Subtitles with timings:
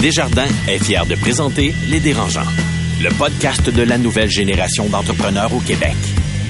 [0.00, 2.46] Desjardins est fier de présenter Les Dérangeants,
[3.02, 5.96] le podcast de la nouvelle génération d'entrepreneurs au Québec.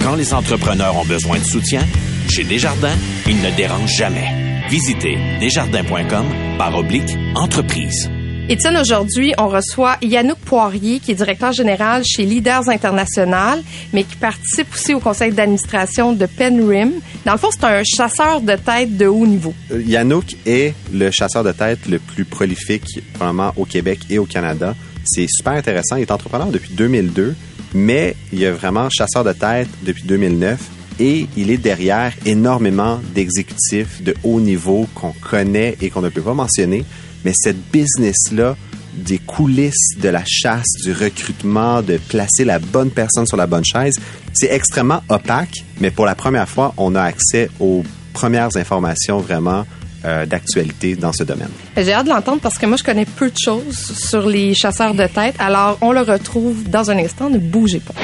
[0.03, 1.81] Quand les entrepreneurs ont besoin de soutien,
[2.29, 4.61] chez Desjardins, ils ne dérangent jamais.
[4.69, 6.27] Visitez desjardins.com
[6.59, 8.11] par oblique entreprise.
[8.51, 14.17] Étienne, aujourd'hui, on reçoit Yannouk Poirier, qui est directeur général chez Leaders International, mais qui
[14.17, 16.93] participe aussi au conseil d'administration de Penrim.
[17.27, 19.53] Dans le fond, c'est un chasseur de tête de haut niveau.
[19.71, 24.25] Euh, Yannouk est le chasseur de tête le plus prolifique, probablement au Québec et au
[24.25, 24.75] Canada.
[25.05, 25.97] C'est super intéressant.
[25.97, 27.37] Il est entrepreneur depuis 2002,
[27.75, 30.59] mais il est vraiment chasseur de tête depuis 2009
[31.01, 36.23] et il est derrière énormément d'exécutifs de haut niveau qu'on connaît et qu'on ne peut
[36.23, 36.87] pas mentionner
[37.25, 38.57] mais cette business-là,
[38.95, 43.65] des coulisses de la chasse, du recrutement, de placer la bonne personne sur la bonne
[43.65, 43.95] chaise,
[44.35, 49.65] c'est extrêmement opaque, mais pour la première fois, on a accès aux premières informations vraiment
[50.05, 51.51] euh, d'actualité dans ce domaine.
[51.77, 53.77] J'ai hâte de l'entendre parce que moi, je connais peu de choses
[54.09, 55.35] sur les chasseurs de tête.
[55.39, 57.31] Alors, on le retrouve dans un instant.
[57.31, 57.95] Ne bougez pas.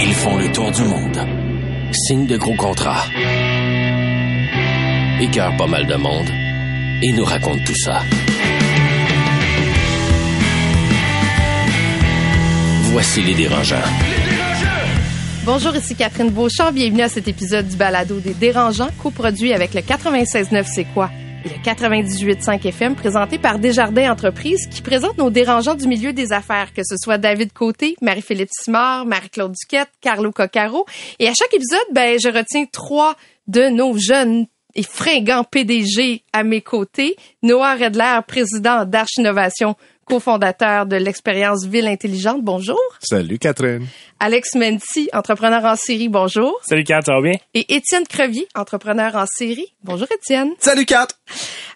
[0.00, 1.18] Ils font le tour du monde.
[1.92, 3.04] Signent de gros contrats.
[5.20, 6.45] Écœurent pas mal de monde.
[7.02, 8.02] Et nous racontent tout ça.
[12.84, 13.76] Voici les dérangeants.
[15.44, 16.72] Bonjour, ici Catherine Beauchamp.
[16.72, 21.10] Bienvenue à cet épisode du Balado des dérangeants, coproduit avec le 96.9 C'est quoi?
[21.44, 26.32] et le 98.5 FM, présenté par Desjardins Entreprises, qui présente nos dérangeants du milieu des
[26.32, 30.86] affaires, que ce soit David Côté, Marie-Philippe Simard, Marie-Claude Duquette, Carlo Coccaro.
[31.20, 33.14] Et à chaque épisode, ben, je retiens trois
[33.46, 34.46] de nos jeunes
[34.76, 37.16] et fringants PDG à mes côtés.
[37.42, 39.74] Noah Redler, président d'Arch Innovation
[40.06, 42.42] cofondateur de l'expérience Ville Intelligente.
[42.42, 42.78] Bonjour.
[43.00, 43.86] Salut Catherine.
[44.20, 46.08] Alex Menti, entrepreneur en série.
[46.08, 46.58] Bonjour.
[46.62, 47.34] Salut Kat, ça va bien?
[47.54, 49.74] Et Étienne Crevier, entrepreneur en série.
[49.82, 50.52] Bonjour Étienne.
[50.60, 51.08] Salut Kat.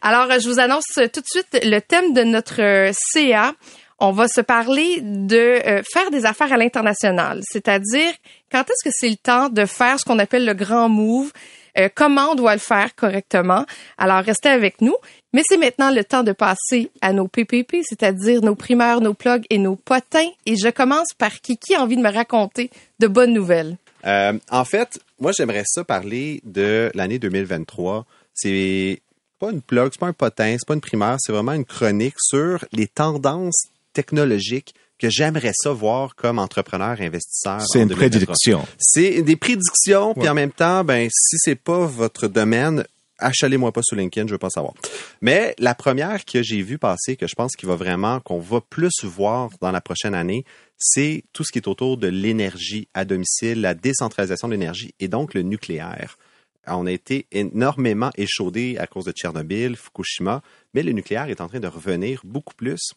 [0.01, 3.53] Alors, je vous annonce tout de suite le thème de notre euh, CA.
[3.99, 8.13] On va se parler de euh, faire des affaires à l'international, c'est-à-dire
[8.51, 11.33] quand est-ce que c'est le temps de faire ce qu'on appelle le grand move,
[11.79, 13.65] euh, comment on doit le faire correctement?
[13.99, 14.97] Alors, restez avec nous.
[15.33, 19.45] Mais c'est maintenant le temps de passer à nos PPP, c'est-à-dire nos primeurs, nos plugs
[19.49, 20.29] et nos potins.
[20.45, 21.57] Et je commence par qui?
[21.75, 23.77] A envie de me raconter de bonnes nouvelles?
[24.07, 28.07] Euh, en fait, moi j'aimerais ça parler de l'année 2023.
[28.35, 29.01] C'est
[29.39, 32.17] pas une plug, c'est pas un potin, c'est pas une primaire, c'est vraiment une chronique
[32.19, 37.61] sur les tendances technologiques que j'aimerais ça voir comme entrepreneur investisseur.
[37.67, 38.67] C'est une prédiction.
[38.79, 42.85] C'est des prédictions, puis en même temps, ben si c'est pas votre domaine,
[43.19, 44.75] achalez-moi pas sur LinkedIn, je veux pas savoir.
[45.23, 48.61] Mais la première que j'ai vue passer, que je pense qu'il va vraiment, qu'on va
[48.61, 50.45] plus voir dans la prochaine année,
[50.77, 55.09] c'est tout ce qui est autour de l'énergie à domicile, la décentralisation de l'énergie et
[55.09, 56.19] donc le nucléaire.
[56.67, 60.43] On a été énormément échaudé à cause de Tchernobyl, Fukushima,
[60.75, 62.93] mais le nucléaire est en train de revenir beaucoup plus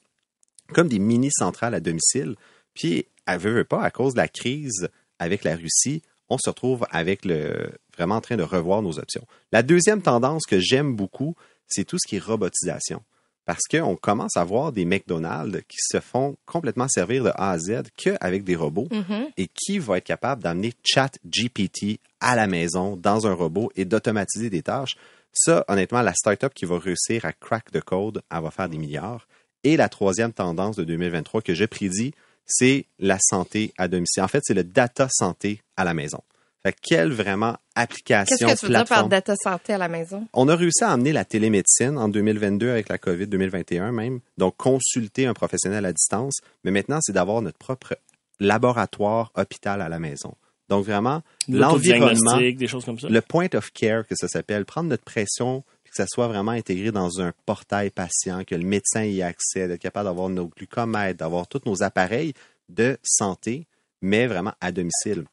[0.73, 2.35] comme des mini-centrales à domicile.
[2.73, 6.85] Puis, à veut, pas, à cause de la crise avec la Russie, on se retrouve
[6.91, 9.25] avec le vraiment en train de revoir nos options.
[9.51, 11.35] La deuxième tendance que j'aime beaucoup,
[11.67, 13.03] c'est tout ce qui est robotisation.
[13.45, 17.59] Parce qu'on commence à voir des McDonald's qui se font complètement servir de A à
[17.59, 18.87] Z qu'avec des robots.
[18.89, 19.31] Mm-hmm.
[19.35, 24.49] Et qui va être capable d'amener ChatGPT à la maison dans un robot et d'automatiser
[24.49, 24.95] des tâches.
[25.33, 28.77] Ça, honnêtement, la startup qui va réussir à crack the code, elle va faire des
[28.77, 29.27] milliards.
[29.63, 32.13] Et la troisième tendance de 2023 que je prédis,
[32.45, 34.23] c'est la santé à domicile.
[34.23, 36.19] En fait, c'est le data santé à la maison.
[36.63, 40.25] Fait quelle vraiment application, Qu'est-ce que tu veux dire par data santé à la maison?
[40.31, 44.21] On a réussi à amener la télémédecine en 2022 avec la COVID 2021 même.
[44.37, 46.39] Donc, consulter un professionnel à distance.
[46.63, 47.97] Mais maintenant, c'est d'avoir notre propre
[48.39, 50.35] laboratoire hôpital à la maison.
[50.69, 53.09] Donc, vraiment, l'environnement, des choses comme ça.
[53.09, 56.91] le point of care que ça s'appelle, prendre notre pression, que ça soit vraiment intégré
[56.91, 61.19] dans un portail patient, que le médecin y ait accès, d'être capable d'avoir nos glucomètres,
[61.19, 62.33] d'avoir tous nos appareils
[62.69, 63.67] de santé,
[64.01, 65.25] mais vraiment à domicile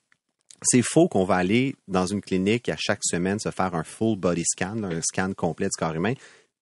[0.62, 4.18] c'est faux qu'on va aller dans une clinique à chaque semaine se faire un full
[4.18, 6.14] body scan, un scan complet du corps humain.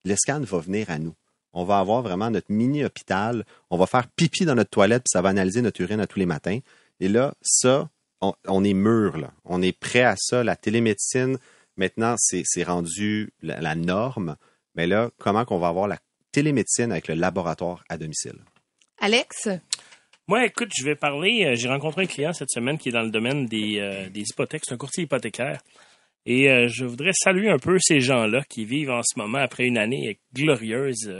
[0.04, 1.14] Le scan va venir à nous.
[1.52, 3.44] On va avoir vraiment notre mini hôpital.
[3.70, 6.18] On va faire pipi dans notre toilette puis ça va analyser notre urine à tous
[6.18, 6.60] les matins.
[7.00, 7.88] Et là, ça,
[8.20, 9.30] on, est mûr.
[9.44, 10.44] On est prêt à ça.
[10.44, 11.38] La télémédecine,
[11.78, 14.36] maintenant, c'est rendu la, la, norme.
[14.74, 15.98] Mais là, comment qu'on va avoir la
[16.32, 18.38] télémédecine avec le laboratoire à domicile?
[19.00, 19.48] Alex?
[20.28, 21.46] Moi, écoute, je vais parler.
[21.46, 24.20] Euh, j'ai rencontré un client cette semaine qui est dans le domaine des, euh, des
[24.20, 24.62] hypothèques.
[24.66, 25.62] C'est un courtier hypothécaire.
[26.26, 29.64] Et euh, je voudrais saluer un peu ces gens-là qui vivent en ce moment, après
[29.64, 31.10] une année glorieuse,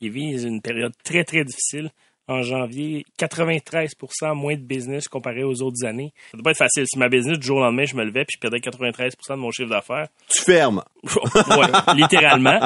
[0.00, 1.92] ils vivent une période très, très difficile.
[2.28, 6.12] En janvier, 93% moins de business comparé aux autres années.
[6.30, 6.84] Ça doit pas être facile.
[6.86, 9.34] Si ma business, du jour au lendemain, je me levais puis je perdais 93% de
[9.36, 10.08] mon chiffre d'affaires.
[10.28, 10.84] Tu fermes.
[11.02, 12.60] ouais, littéralement.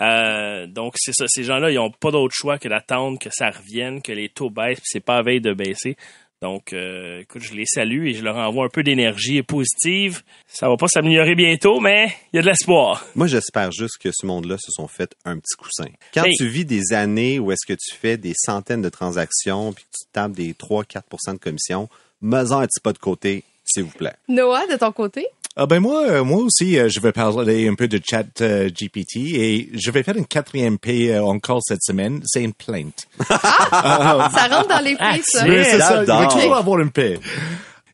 [0.00, 1.24] Euh, donc, c'est ça.
[1.28, 4.50] Ces gens-là, ils ont pas d'autre choix que d'attendre que ça revienne, que les taux
[4.50, 5.96] baissent, puis c'est pas à veille de baisser.
[6.42, 10.22] Donc, euh, écoute, je les salue et je leur envoie un peu d'énergie positive.
[10.46, 13.04] Ça va pas s'améliorer bientôt, mais il y a de l'espoir.
[13.14, 15.88] Moi, j'espère juste que ce monde-là se sont fait un petit coussin.
[16.14, 16.32] Quand Hey.
[16.38, 19.90] tu vis des années où est-ce que tu fais des centaines de transactions puis que
[19.90, 21.90] tu tapes des 3-4% de commission,
[22.22, 24.14] mets-en un petit pas de côté, s'il vous plaît.
[24.26, 25.26] Noah, de ton côté?
[25.56, 28.68] Ah ben moi, euh, moi aussi, euh, je vais parler un peu de chat euh,
[28.68, 32.22] GPT et je vais faire une quatrième euh, encore cette semaine.
[32.24, 33.08] C'est une plainte.
[33.28, 35.44] Ça rentre dans les prix, ça.
[35.44, 37.18] Mais c'est ça, il va toujours avoir une paix.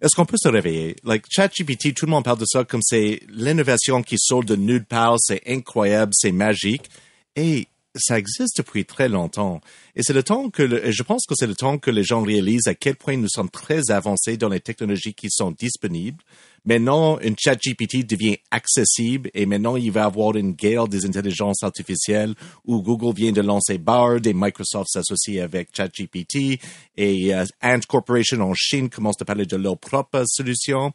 [0.03, 0.97] Est-ce qu'on peut se réveiller?
[1.05, 4.85] Like, ChatGPT, tout le monde parle de ça comme c'est l'innovation qui sort de nulle
[4.85, 6.91] part, c'est incroyable, c'est magique.
[7.37, 7.67] Et
[7.99, 9.61] ça existe depuis très longtemps.
[9.95, 12.23] Et c'est le temps que, le- je pense que c'est le temps que les gens
[12.23, 16.23] réalisent à quel point nous sommes très avancés dans les technologies qui sont disponibles.
[16.65, 21.63] Maintenant, une chat GPT devient accessible et maintenant il va avoir une guerre des intelligences
[21.63, 22.35] artificielles
[22.65, 26.59] où Google vient de lancer Bard et Microsoft s'associe avec ChatGPT
[26.97, 30.93] et euh, Ant Corporation en Chine commence à parler de leur propre solution.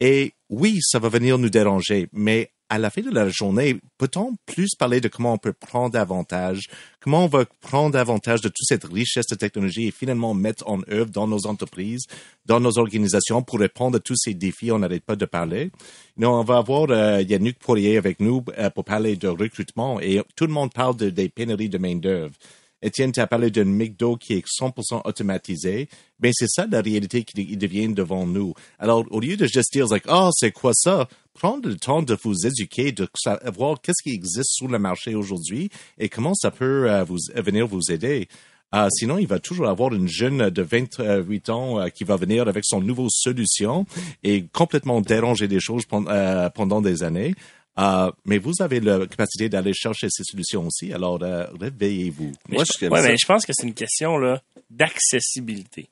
[0.00, 4.34] Et oui, ça va venir nous déranger, mais à la fin de la journée, peut-on
[4.46, 6.62] plus parler de comment on peut prendre avantage,
[7.00, 10.80] comment on va prendre avantage de toute cette richesse de technologie et finalement mettre en
[10.90, 12.06] œuvre dans nos entreprises,
[12.44, 15.70] dans nos organisations pour répondre à tous ces défis, on n'arrête pas de parler.
[16.16, 20.20] Non, on va avoir euh, Yannick Poirier avec nous euh, pour parler de recrutement et
[20.34, 22.34] tout le monde parle de, des pénuries de main-d'œuvre.
[22.82, 25.88] Étienne, tu as parlé d'un McDo qui est 100% automatisé.
[26.20, 28.54] Ben, c'est ça la réalité qui devient devant nous.
[28.78, 31.08] Alors, au lieu de juste dire, like, oh, c'est quoi ça?
[31.38, 35.68] Prendre le temps de vous éduquer, de savoir qu'est-ce qui existe sur le marché aujourd'hui
[35.98, 38.28] et comment ça peut euh, vous, euh, venir vous aider.
[38.74, 42.48] Euh, sinon, il va toujours avoir une jeune de 28 ans euh, qui va venir
[42.48, 43.86] avec son nouveau solution
[44.24, 47.34] et complètement déranger des choses pen- euh, pendant des années.
[47.78, 50.92] Euh, mais vous avez la capacité d'aller chercher ces solutions aussi.
[50.92, 52.32] Alors, euh, réveillez-vous.
[52.48, 54.40] Moi, je, ouais, mais je pense que c'est une question là
[54.70, 55.88] d'accessibilité.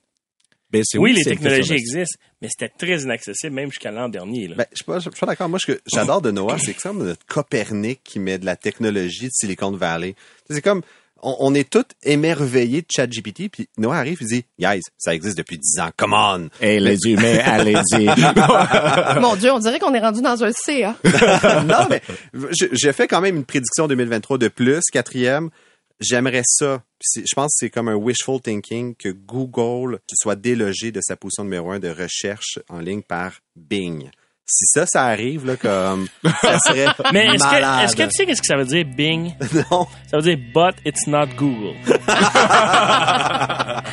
[0.79, 4.49] Ben, Oui, les technologies existent, mais c'était très inaccessible même jusqu'à l'an dernier.
[4.49, 4.56] Là.
[4.56, 5.49] Ben, je suis pas, je suis pas d'accord.
[5.49, 8.47] Moi, ce que j'adore de Noah, c'est que c'est comme notre Copernic qui met de
[8.47, 10.15] la technologie de Silicon Valley.
[10.50, 10.82] C'est comme,
[11.23, 15.38] on, on est tous émerveillés de ChatGPT, puis Noah arrive et dit, guys, ça existe
[15.38, 16.49] depuis 10 ans, come on!
[16.61, 18.05] Hey, les humains, allez-y.
[19.20, 20.97] Mon Dieu, on dirait qu'on est rendu dans un CA.
[21.65, 22.03] non, mais
[22.50, 25.49] je- j'ai fait quand même une prédiction 2023 de plus, quatrième.
[26.00, 26.82] J'aimerais ça.
[27.14, 31.44] Je pense que c'est comme un wishful thinking que Google soit délogé de sa position
[31.44, 34.11] numéro un de recherche en ligne par Bing.
[34.46, 36.06] Si ça, ça arrive, là, comme,
[36.43, 37.81] ça serait mais est-ce malade.
[37.81, 39.32] que, est-ce que tu sais qu'est-ce que ça veut dire Bing?
[39.70, 39.87] Non.
[40.11, 41.75] Ça veut dire But it's not Google.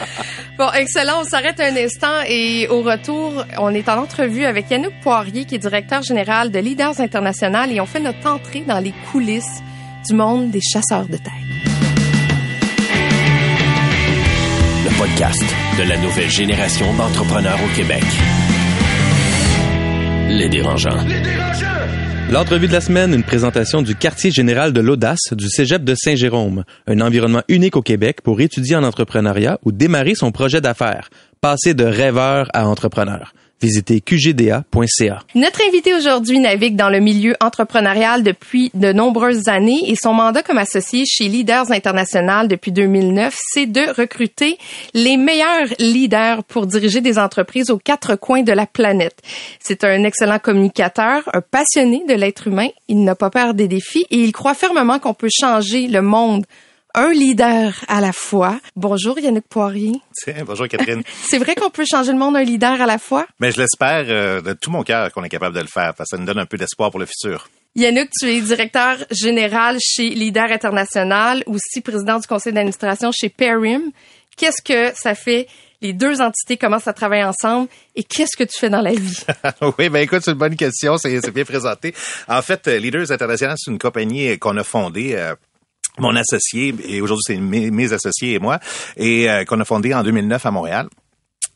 [0.58, 1.22] Bon, excellent.
[1.22, 5.56] On s'arrête un instant et au retour, on est en entrevue avec Yannick Poirier, qui
[5.56, 9.62] est directeur général de Leaders International et on fait notre entrée dans les coulisses
[10.08, 11.71] du monde des chasseurs de tête.
[15.02, 15.42] Podcast
[15.80, 18.04] de la nouvelle génération d'entrepreneurs au Québec.
[20.30, 21.04] Les dérangeants.
[22.30, 26.66] L'entrevue de la semaine, une présentation du quartier général de l'audace du Cégep de Saint-Jérôme,
[26.86, 31.10] un environnement unique au Québec pour étudier en entrepreneuriat ou démarrer son projet d'affaires,
[31.42, 33.34] passer de rêveur à entrepreneur.
[33.62, 35.20] Visitez qgda.ca.
[35.36, 40.42] Notre invité aujourd'hui navigue dans le milieu entrepreneurial depuis de nombreuses années et son mandat
[40.42, 44.58] comme associé chez Leaders International depuis 2009, c'est de recruter
[44.96, 49.22] les meilleurs leaders pour diriger des entreprises aux quatre coins de la planète.
[49.60, 52.70] C'est un excellent communicateur, un passionné de l'être humain.
[52.88, 56.46] Il n'a pas peur des défis et il croit fermement qu'on peut changer le monde
[56.94, 58.60] un leader à la fois.
[58.76, 59.94] Bonjour Yannick Poirier.
[60.14, 61.04] Tiens, bonjour Catherine.
[61.30, 63.26] C'est vrai qu'on peut changer le monde un leader à la fois?
[63.40, 66.10] Mais je l'espère euh, de tout mon cœur qu'on est capable de le faire, parce
[66.10, 67.50] que ça nous donne un peu d'espoir pour le futur.
[67.76, 73.92] Yannick, tu es directeur général chez Leader International, aussi président du conseil d'administration chez Perim.
[74.36, 75.48] Qu'est-ce que ça fait?
[75.82, 79.18] Les deux entités commencent à travailler ensemble et qu'est-ce que tu fais dans la vie?
[79.80, 81.96] oui, ben écoute, c'est une bonne question, c'est bien présenté.
[82.28, 85.16] En fait, euh, Leaders International, c'est une compagnie qu'on a fondée.
[86.00, 88.60] Euh, mon associé, et aujourd'hui c'est mes, associés et moi,
[88.98, 90.88] et euh, qu'on a fondé en 2009 à Montréal.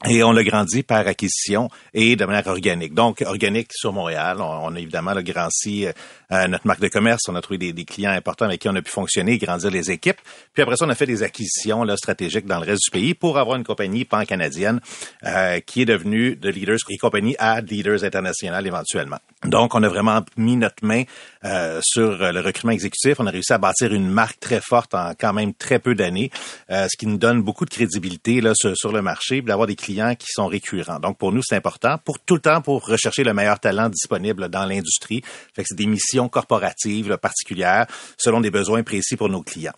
[0.08, 2.94] Et on l'a grandi par acquisition et de manière organique.
[2.94, 4.38] Donc, organique sur Montréal.
[4.40, 5.90] On, a évidemment le grand C,
[6.32, 7.22] euh, notre marque de commerce.
[7.28, 9.92] On a trouvé des, des, clients importants avec qui on a pu fonctionner, grandir les
[9.92, 10.18] équipes.
[10.54, 13.14] Puis après ça, on a fait des acquisitions là, stratégiques dans le reste du pays
[13.14, 14.80] pour avoir une compagnie pan-canadienne
[15.26, 19.18] euh, qui est devenue de Leaders et compagnie à Leaders International éventuellement.
[19.44, 21.04] Donc, on a vraiment mis notre main
[21.44, 23.20] euh, sur le recrutement exécutif.
[23.20, 26.32] On a réussi à bâtir une marque très forte en quand même très peu d'années,
[26.72, 29.76] euh, ce qui nous donne beaucoup de crédibilité là, sur, sur le marché, d'avoir des
[29.76, 31.00] clients qui sont récurrents.
[31.00, 34.50] Donc, pour nous, c'est important pour tout le temps pour rechercher le meilleur talent disponible
[34.50, 35.22] dans l'industrie.
[35.54, 37.86] Fait que c'est des missions corporatives particulières
[38.18, 39.74] selon des besoins précis pour nos clients.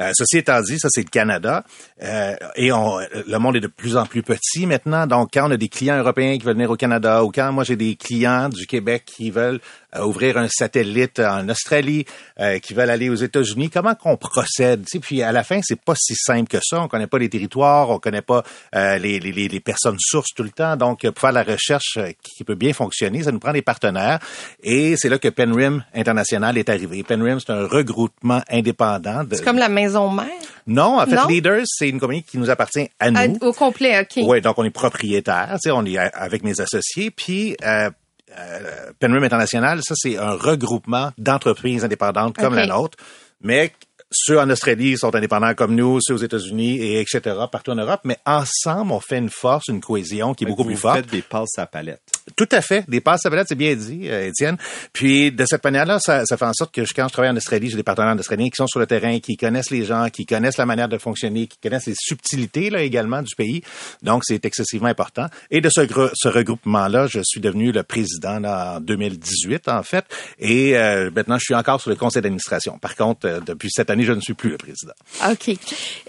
[0.00, 1.64] Euh, ceci étant dit, ça c'est le Canada
[2.02, 5.06] euh, et le monde est de plus en plus petit maintenant.
[5.06, 7.64] Donc quand on a des clients européens qui veulent venir au Canada ou quand moi
[7.64, 9.60] j'ai des clients du Québec qui veulent
[10.00, 12.04] ouvrir un satellite en Australie,
[12.40, 13.70] euh, qui veulent aller aux États-Unis.
[13.70, 14.84] Comment qu'on procède?
[14.86, 16.80] Tu Puis à la fin, c'est pas si simple que ça.
[16.80, 18.42] On connaît pas les territoires, on connaît pas
[18.74, 20.76] euh, les, les, les, personnes sources tout le temps.
[20.76, 24.18] Donc pour faire la recherche qui peut bien fonctionner, ça nous prend des partenaires.
[24.62, 27.02] Et c'est là que Penrim International est arrivé.
[27.02, 29.24] Penrim, c'est un regroupement indépendant.
[29.30, 30.26] C'est comme la maison mère?
[30.66, 33.38] Non, en fait, Leaders, c'est une compagnie qui nous appartient à nous.
[33.40, 34.22] au complet, OK.
[34.24, 37.90] Oui, donc on est propriétaire, tu sais, on est avec mes associés, puis euh,
[38.38, 42.98] euh, Penrim International, ça, c'est un regroupement d'entreprises indépendantes comme la nôtre,
[43.40, 43.72] mais
[44.10, 47.20] ceux en Australie sont indépendants comme nous, ceux aux États-Unis et etc.
[47.50, 50.76] partout en Europe, mais ensemble on fait une force, une cohésion qui est beaucoup plus
[50.76, 50.96] forte.
[50.96, 52.02] Vous faites des passes à palette.
[52.36, 54.56] Tout à fait, des passes à palette, c'est bien dit, euh, Étienne.
[54.92, 57.68] Puis de cette manière-là, ça, ça, fait en sorte que quand je travaille en Australie,
[57.68, 60.56] j'ai des partenaires australiens qui sont sur le terrain, qui connaissent les gens, qui connaissent
[60.56, 63.62] la manière de fonctionner, qui connaissent les subtilités là également du pays.
[64.02, 65.26] Donc c'est excessivement important.
[65.50, 65.80] Et de ce,
[66.14, 70.04] ce regroupement-là, je suis devenu le président là, en 2018 en fait,
[70.38, 72.78] et euh, maintenant je suis encore sur le conseil d'administration.
[72.78, 74.94] Par contre, euh, depuis cette année je ne suis plus le président.
[75.28, 75.56] OK.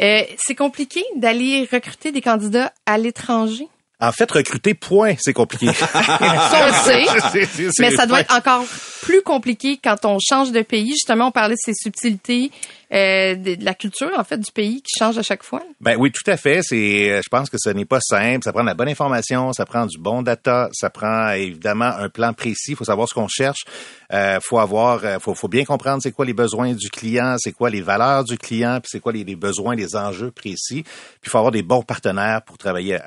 [0.01, 3.67] Euh, c'est compliqué d'aller recruter des candidats à l'étranger?
[3.99, 5.71] En fait, recruter, point, c'est compliqué.
[5.73, 6.73] ça, on
[7.31, 7.69] sait.
[7.79, 8.65] Mais ça doit être encore
[9.01, 10.91] plus compliqué quand on change de pays.
[10.91, 12.51] Justement, on parlait de ces subtilités
[12.93, 15.63] euh, de, la culture, en fait, du pays qui change à chaque fois?
[15.81, 16.61] Ben oui, tout à fait.
[16.61, 18.43] C'est, euh, je pense que ce n'est pas simple.
[18.43, 22.09] Ça prend de la bonne information, ça prend du bon data, ça prend évidemment un
[22.09, 22.71] plan précis.
[22.71, 23.63] Il faut savoir ce qu'on cherche.
[24.11, 27.51] Euh, faut avoir, euh, faut, faut bien comprendre c'est quoi les besoins du client, c'est
[27.51, 30.83] quoi les valeurs du client, puis c'est quoi les, les, besoins, les enjeux précis.
[30.83, 32.99] Puis il faut avoir des bons partenaires pour travailler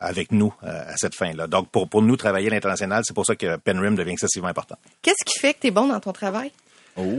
[0.00, 1.46] avec nous à cette fin-là.
[1.46, 4.76] Donc pour, pour nous travailler à l'international, c'est pour ça que Penrim devient excessivement important.
[5.02, 6.52] Qu'est-ce qui fait que tu es bon dans ton travail?
[6.98, 7.14] Oh.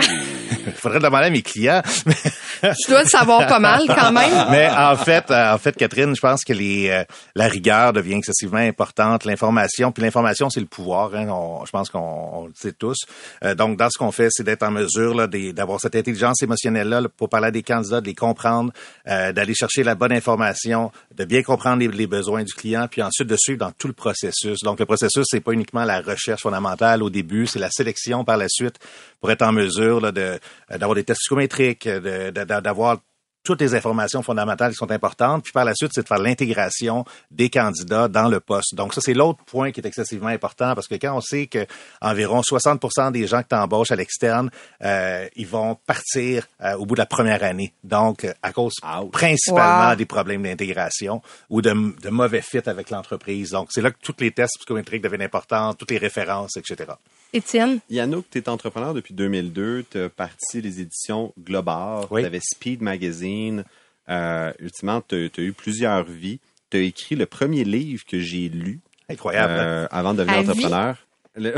[0.65, 1.81] Il faudrait demander à mes clients.
[2.03, 4.47] tu dois le savoir pas mal quand même.
[4.51, 7.03] Mais en fait, euh, en fait, Catherine, je pense que les, euh,
[7.35, 11.15] la rigueur devient excessivement importante, l'information, puis l'information, c'est le pouvoir.
[11.15, 11.27] Hein,
[11.65, 12.97] je pense qu'on le sait tous.
[13.43, 17.29] Euh, donc, dans ce qu'on fait, c'est d'être en mesure d'avoir cette intelligence émotionnelle-là pour
[17.29, 18.73] parler à des candidats, de les comprendre,
[19.05, 23.27] d'aller chercher la bonne information, de bien comprendre les, les, besoins du client, puis ensuite
[23.27, 24.59] de suivre dans tout le processus.
[24.63, 28.37] Donc, le processus, c'est pas uniquement la recherche fondamentale au début, c'est la sélection par
[28.37, 28.79] la suite
[29.19, 32.97] pour être en mesure mesure d'avoir des tests psychométriques, d'avoir
[33.43, 35.43] toutes les informations fondamentales qui sont importantes.
[35.43, 38.75] Puis par la suite, c'est de faire l'intégration des candidats dans le poste.
[38.75, 41.65] Donc ça, c'est l'autre point qui est excessivement important parce que quand on sait que
[42.01, 44.51] environ 60 des gens que tu embauches à l'externe,
[44.83, 47.73] euh, ils vont partir euh, au bout de la première année.
[47.83, 48.75] Donc à cause
[49.11, 51.71] principalement des problèmes d'intégration ou de,
[52.01, 53.51] de mauvais fit avec l'entreprise.
[53.51, 56.91] Donc c'est là que tous les tests psychométriques deviennent importants, toutes les références, etc.
[57.33, 57.79] Étienne?
[57.89, 59.85] Yannouk, tu es entrepreneur depuis 2002.
[59.89, 62.05] Tu as parti des éditions Global.
[62.09, 63.63] Tu avais Speed Magazine.
[64.09, 66.39] Euh, ultimement, tu as, eu plusieurs vies.
[66.69, 68.79] Tu as écrit le premier livre que j'ai lu.
[69.09, 69.53] Incroyable.
[69.53, 69.57] Hein?
[69.57, 70.97] Euh, avant de devenir entrepreneur.
[71.39, 71.53] Il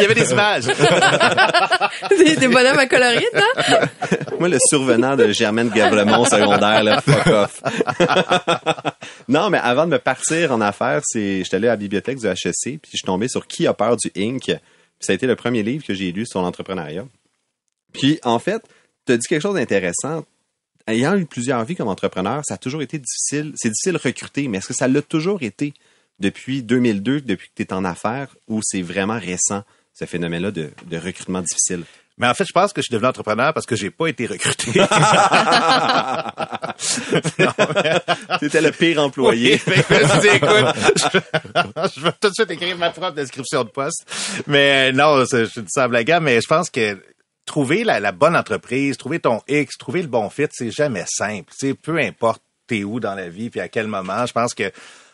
[0.00, 0.66] y avait des images.
[2.10, 3.88] des, des bonhommes à colorier, hein?
[4.38, 7.62] Moi, le survenant de Germaine Gavremont secondaire, là, fuck off.
[9.28, 12.26] non, mais avant de me partir en affaires, c'est, j'étais allé à la bibliothèque du
[12.26, 14.50] HEC, puis je suis tombé sur Qui a peur du Inc?
[15.00, 17.06] ça a été le premier livre que j'ai lu sur l'entrepreneuriat.
[17.92, 18.62] Puis, en fait,
[19.06, 20.24] tu as dit quelque chose d'intéressant.
[20.86, 23.52] Ayant eu plusieurs vies comme entrepreneur, ça a toujours été difficile.
[23.56, 25.74] C'est difficile de recruter, mais est-ce que ça l'a toujours été?
[26.18, 29.62] Depuis 2002, depuis que tu es en affaires, ou c'est vraiment récent,
[29.94, 31.84] ce phénomène-là de, de, recrutement difficile?
[32.16, 34.26] Mais en fait, je pense que je suis devenu entrepreneur parce que j'ai pas été
[34.26, 34.72] recruté.
[38.40, 39.60] C'était le pire employé.
[39.66, 40.50] Oui, je, écoute,
[41.94, 44.04] je, vais tout de suite écrire ma propre description de poste.
[44.48, 47.00] Mais euh, non, je suis ça gamme, mais je pense que
[47.46, 51.52] trouver la, la, bonne entreprise, trouver ton X, trouver le bon fit, c'est jamais simple.
[51.56, 54.24] C'est peu importe t'es où dans la vie puis à quel moment.
[54.26, 54.70] Je pense que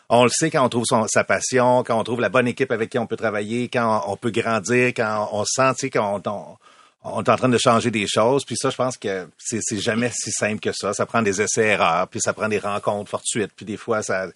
[0.09, 2.89] on le sait quand on trouve sa passion, quand on trouve la bonne équipe avec
[2.89, 6.57] qui on peut travailler, quand on, peut grandir, quand on sent, quand on,
[7.05, 8.43] on est en train de changer des choses.
[8.45, 10.93] Puis ça, je pense que c'est jamais si simple que ça.
[10.93, 14.27] Ça prend des essais-erreurs, puis ça prend des rencontres fortuites, puis des fois, ça...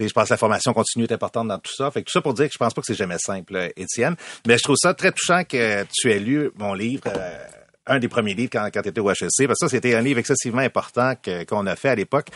[0.00, 1.88] Je pense que la formation continue est importante dans tout ça.
[1.92, 3.68] Fait que tout ça pour dire que je pense pas que c'est jamais simple, euh,
[3.76, 4.16] Étienne.
[4.48, 7.44] Mais je trouve ça très touchant que tu aies lu mon livre, euh,
[7.86, 10.00] un des premiers livres quand, quand tu étais au HEC, parce que ça, c'était un
[10.02, 11.14] livre excessivement important
[11.48, 12.28] qu'on a fait à l'époque.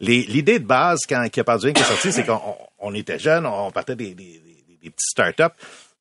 [0.00, 2.40] L'idée de base, quand qui a pas qui est sorti, c'est qu'on
[2.78, 4.40] on- était jeunes, on partait des, des,
[4.82, 5.54] des, startups.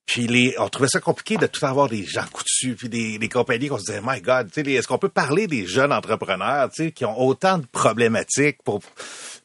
[0.05, 3.29] Puis les, on trouvait ça compliqué de tout avoir des gens coutus, puis des, des
[3.29, 7.17] compagnies qu'on se disait, my God, est-ce qu'on peut parler des jeunes entrepreneurs, qui ont
[7.17, 8.81] autant de problématiques pour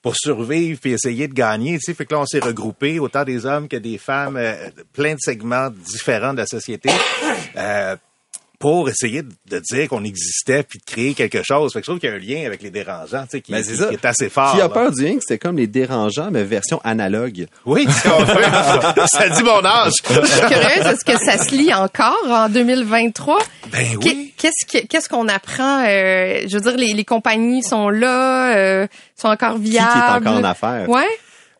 [0.02, 3.24] pour survivre puis essayer de gagner, tu sais, fait que là on s'est regroupés, autant
[3.24, 6.90] des hommes que des femmes, euh, plein de segments différents de la société.
[7.56, 7.96] Euh,
[8.58, 11.72] pour essayer de de dire qu'on existait puis de créer quelque chose.
[11.72, 13.52] Fait que je trouve qu'il y a un lien avec les dérangeants, tu sais, qui,
[13.52, 13.86] Ben, c'est qui- ça.
[13.88, 14.52] qui est assez fort.
[14.54, 14.68] Qui a là.
[14.68, 17.46] peur du que c'était comme les dérangeants, mais version analogue.
[17.64, 17.86] Oui,
[19.06, 19.92] ça dit mon âge.
[20.08, 23.38] Je suis curieuse, est-ce que ça se lit encore en 2023?
[23.72, 24.32] Ben oui.
[24.36, 25.84] Qu'est-ce que- qu'est-ce qu'on apprend?
[25.86, 28.86] euh, je veux dire, les, les compagnies sont là, euh,
[29.16, 29.90] sont encore Qui, qui viables.
[30.26, 30.88] est encore en affaires?
[30.88, 31.06] Ouais.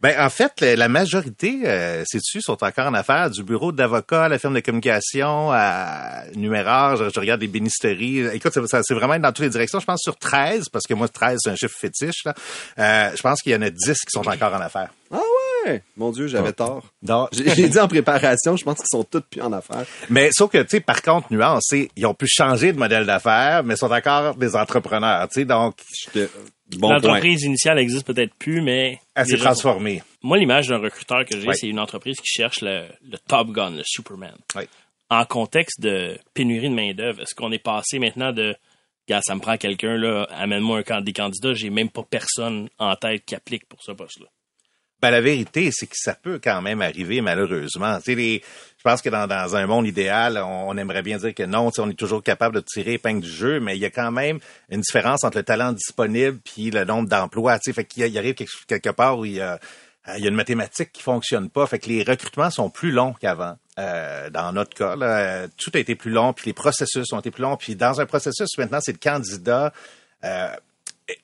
[0.07, 4.29] Ben, en fait, la, majorité, euh, sais-tu, sont encore en affaires, du bureau d'avocat à
[4.29, 8.25] la firme de communication, à numéraire, je, je regarde des bénisteries.
[8.33, 9.81] Écoute, c'est vraiment dans toutes les directions.
[9.81, 12.25] Je pense sur 13, parce que moi, 13, c'est un chiffre fétiche.
[12.25, 12.35] Là.
[12.79, 14.91] Euh, je pense qu'il y en a 10 qui sont encore en affaires.
[15.11, 15.46] Ah ouais!
[15.97, 16.85] Mon Dieu, j'avais tort.
[17.33, 19.85] J'ai j'ai dit en préparation, je pense qu'ils sont tous plus en affaires.
[20.11, 23.07] Mais sauf que, tu sais, par contre, nuance, c'est ils ont pu changer de modèle
[23.07, 26.29] d'affaires, mais sont encore des entrepreneurs, tu sais, donc J'étais-
[26.79, 26.97] Bon point.
[26.99, 30.03] L'entreprise initiale existe peut-être plus, mais elle s'est gens- transformée.
[30.21, 31.55] moi l'image d'un recruteur que j'ai, Ouais.
[31.55, 34.35] c'est une entreprise qui cherche le, le Top Gun, le Superman.
[34.57, 34.67] Ouais.
[35.09, 38.57] En contexte de pénurie de main d'œuvre, est-ce qu'on est passé maintenant de
[39.09, 42.97] Gars, ça me prend quelqu'un là, amène-moi un des candidats, j'ai même pas personne en
[42.97, 44.27] tête qui applique pour ce poste-là.
[45.03, 47.99] Ben, la vérité, c'est que ça peut quand même arriver, malheureusement.
[47.99, 48.43] Tu sais, les,
[48.79, 51.71] je pense que dans, dans un monde idéal, on, on aimerait bien dire que non,
[51.77, 54.39] on est toujours capable de tirer épingle du jeu, mais il y a quand même
[54.71, 57.59] une différence entre le talent disponible puis le nombre d'emplois.
[57.59, 59.59] Tu sais, fait qu'il y arrive quelque, part où il y a,
[60.17, 61.67] il y a une mathématique qui fonctionne pas.
[61.67, 63.57] Fait que les recrutements sont plus longs qu'avant.
[63.79, 67.31] Euh, dans notre cas, là, tout a été plus long, puis les processus ont été
[67.31, 67.57] plus longs.
[67.57, 69.73] Puis dans un processus, maintenant, c'est le candidat.
[70.25, 70.49] Euh,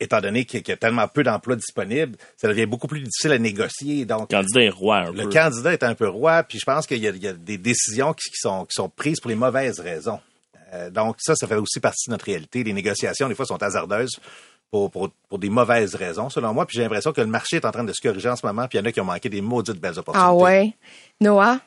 [0.00, 3.38] étant donné qu'il y a tellement peu d'emplois disponibles, ça devient beaucoup plus difficile à
[3.38, 4.04] négocier.
[4.04, 5.30] Donc, Le candidat est roi un le peu.
[5.30, 7.58] candidat est un peu roi, puis je pense qu'il y, a- il y a des
[7.58, 10.20] décisions qui, qui sont, qui sont prises pour les mauvaises raisons.
[10.72, 12.62] Euh, donc ça, ça fait aussi partie de notre réalité.
[12.64, 14.18] Les négociations, des fois, sont hasardeuses
[14.70, 16.64] pour, pour, pour des mauvaises raisons, selon moi.
[16.64, 18.66] Puis j'ai l'impression que le marché est en train de se corriger en ce moment,
[18.68, 20.28] puis il y en a qui ont manqué des maudites belles opportunités.
[20.30, 20.72] Ah ouais?
[21.20, 21.58] Noah?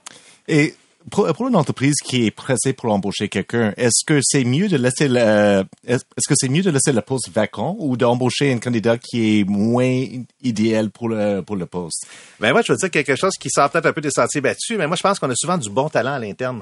[0.47, 0.73] Et
[1.11, 4.77] pour, pour une entreprise qui est pressée pour embaucher quelqu'un, est-ce que c'est mieux de
[4.77, 8.57] laisser le, est-ce est-ce que c'est mieux de laisser le poste vacant ou d'embaucher un
[8.59, 10.05] candidat qui est moins
[10.43, 12.07] idéal pour le, pour le poste?
[12.39, 14.77] Ben moi, je veux dire quelque chose qui sort peut-être un peu des sentiers battus,
[14.77, 16.61] mais moi, je pense qu'on a souvent du bon talent à l'interne.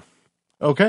[0.62, 0.82] OK.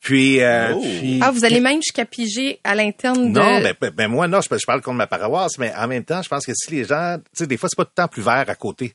[0.00, 0.80] Puis, euh, Oh.
[0.82, 3.38] puis- Ah, vous allez même jusqu'à piger à l'interne de...
[3.38, 6.04] Non, ben, ben, ben, moi, non, je, je parle contre ma paroisse, mais en même
[6.04, 8.02] temps, je pense que si les gens, tu sais, des fois, c'est pas tout le
[8.02, 8.92] temps plus vert à côté.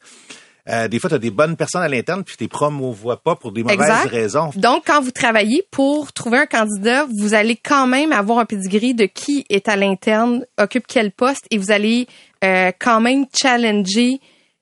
[0.69, 3.35] Euh, des fois, tu as des bonnes personnes à l'interne, puis tu les promouvois pas
[3.35, 4.09] pour des mauvaises Exact.
[4.09, 4.51] raisons.
[4.55, 8.93] Donc, quand vous travaillez pour trouver un candidat, vous allez quand même avoir un pedigree
[8.93, 12.07] de qui est à l'interne, occupe quel poste, et vous allez
[12.43, 14.19] euh, quand même challenger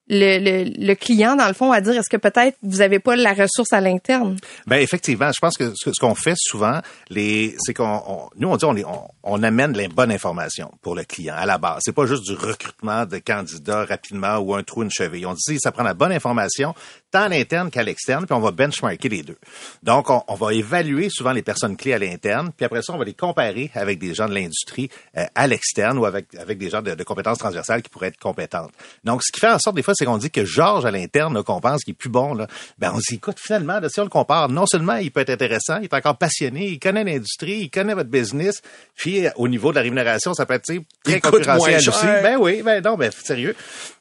[0.09, 3.33] le, le, client, dans le fond, à dire est-ce que peut-être vous avez pas la
[3.33, 4.37] ressource à l'interne?
[4.67, 8.57] Ben effectivement, je pense que ce, qu'on fait souvent, les, c'est qu'on, on- nous on
[8.57, 11.81] dit on, on, on amène la bonne information pour le client à la base.
[11.85, 15.25] C'est pas juste du recrutement de candidats rapidement ou un trou une cheville.
[15.25, 16.73] On dit ça prend la bonne information
[17.11, 19.37] tant à l'interne qu'à l'externe, puis on va benchmarker les deux.
[19.83, 22.97] Donc on, on va évaluer souvent les personnes clés à l'interne, puis après ça on
[22.97, 26.69] va les comparer avec des gens de l'industrie euh, à l'externe ou avec avec des
[26.69, 28.71] gens de, de compétences transversales qui pourraient être compétentes.
[29.03, 31.43] Donc ce qui fait en sorte des fois c'est qu'on dit que Georges à l'interne
[31.43, 33.99] qu'on pense qu'il est plus bon là, ben on se dit écoute finalement là, si
[33.99, 37.03] on le compare, non seulement il peut être intéressant, il est encore passionné, il connaît
[37.03, 38.61] l'industrie, il connaît votre business,
[38.95, 42.05] puis euh, au niveau de la rémunération, ça peut être bien Il concurrentiel aussi.
[42.05, 43.55] Ben oui, ben non, ben sérieux.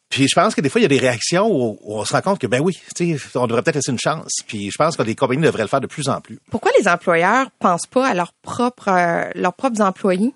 [0.09, 2.23] Puis je pense que des fois, il y a des réactions où, on se rend
[2.23, 4.33] compte que, ben oui, tu sais, on devrait peut-être laisser une chance.
[4.47, 6.39] Puis je pense que les compagnies devraient le faire de plus en plus.
[6.51, 10.33] Pourquoi les employeurs pensent pas à leurs propres, euh, leurs propres employés?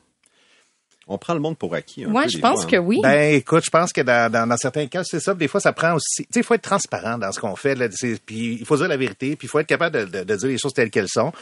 [1.08, 2.06] On prend le monde pour acquis.
[2.06, 2.80] Moi, je pense fois, que hein.
[2.80, 3.00] oui.
[3.02, 5.34] Ben écoute, je pense que dans, dans, dans certains cas, c'est ça.
[5.34, 6.24] Des fois, ça prend aussi.
[6.24, 7.74] Tu sais, il faut être transparent dans ce qu'on fait.
[7.74, 7.88] Là,
[8.24, 9.36] puis il faut dire la vérité.
[9.36, 11.32] Puis il faut être capable de, de- de dire les choses telles qu'elles sont.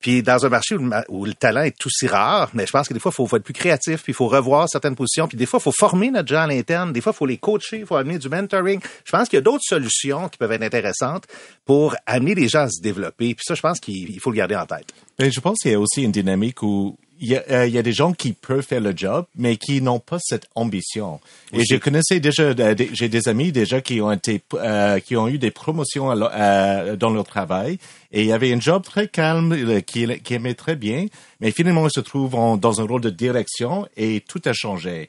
[0.00, 2.70] Puis dans un marché où le, ma- où le talent est aussi rare, mais je
[2.72, 4.94] pense que des fois, il faut, faut être plus créatif, puis il faut revoir certaines
[4.94, 5.26] positions.
[5.26, 6.92] Puis des fois, il faut former notre gens à l'interne.
[6.92, 8.80] Des fois, il faut les coacher, il faut amener du mentoring.
[9.04, 11.24] Je pense qu'il y a d'autres solutions qui peuvent être intéressantes
[11.64, 13.34] pour amener les gens à se développer.
[13.34, 14.86] Puis ça, je pense qu'il il faut le garder en tête.
[15.18, 17.74] Mais je pense qu'il y a aussi une dynamique où il y a, euh, il
[17.74, 21.18] y a des gens qui peuvent faire le job, mais qui n'ont pas cette ambition.
[21.52, 25.26] Et je connaissais déjà, euh, j'ai des amis déjà qui ont été, euh, qui ont
[25.26, 27.78] eu des promotions à euh, dans leur travail
[28.10, 31.06] Et il avait un job très calme euh, qu'il qui aimait très bien.
[31.40, 35.08] Mais finalement, il se trouve dans un rôle de direction et tout a changé.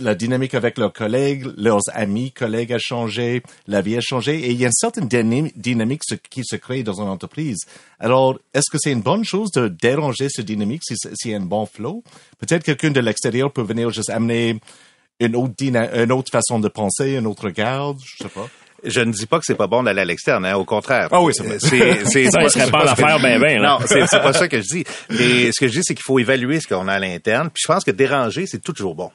[0.00, 4.50] La dynamique avec leurs collègues, leurs amis, collègues a changé, la vie a changé et
[4.50, 7.58] il y a une certaine dyna- dynamique qui se crée dans une entreprise.
[7.98, 11.34] Alors, est-ce que c'est une bonne chose de déranger cette dynamique si c'est- s'il y
[11.34, 12.02] a un bon flow?
[12.38, 14.58] Peut-être quelqu'un de l'extérieur peut venir juste amener
[15.20, 18.48] une autre, une autre façon de penser, un autre regard, je sais pas.
[18.86, 21.08] Je ne dis pas que c'est pas bon d'aller à l'externe, hein, au contraire.
[21.10, 21.58] Ah oui, c'est vrai.
[21.60, 23.78] C'est, Ça, serait pas en affaire ben ben, là.
[23.78, 24.84] Non, c'est, c'est pas ça que je dis.
[25.10, 27.50] Mais ce que je dis, c'est qu'il faut évaluer ce qu'on a à l'interne.
[27.52, 29.10] Puis je pense que déranger, c'est toujours bon.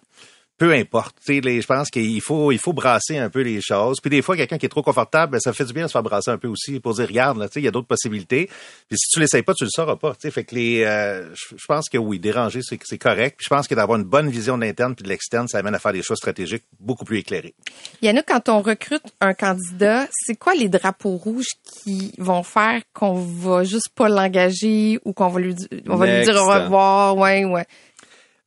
[0.61, 1.15] Peu importe.
[1.25, 3.97] Tu sais, les- je pense qu'il faut, il faut brasser un peu les choses.
[3.99, 5.93] Puis des fois, quelqu'un qui est trop confortable, ben, ça fait du bien de se
[5.93, 7.87] faire brasser un peu aussi pour dire, regarde, là, tu sais, il y a d'autres
[7.87, 8.45] possibilités.
[8.87, 10.11] Puis si tu l'essayes pas, tu le sauras pas.
[10.11, 13.37] Tu sais, fait que les, euh, je, pense que oui, déranger, c'est, correct.
[13.39, 15.73] Puis je pense que d'avoir une bonne vision de l'interne puis de l'externe, ça amène
[15.73, 17.55] à faire des choix stratégiques beaucoup plus éclairés.
[18.03, 21.49] Yannick, quand on recrute un candidat, c'est quoi les drapeaux rouges
[21.83, 26.05] qui vont faire qu'on va juste pas l'engager ou qu'on va lui, di- on va
[26.05, 27.65] lui dire au revoir, ouais, ouais.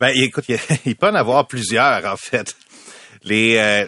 [0.01, 0.45] Ben, écoute,
[0.87, 2.57] il, peut en avoir plusieurs, en fait.
[3.25, 3.87] Les, euh,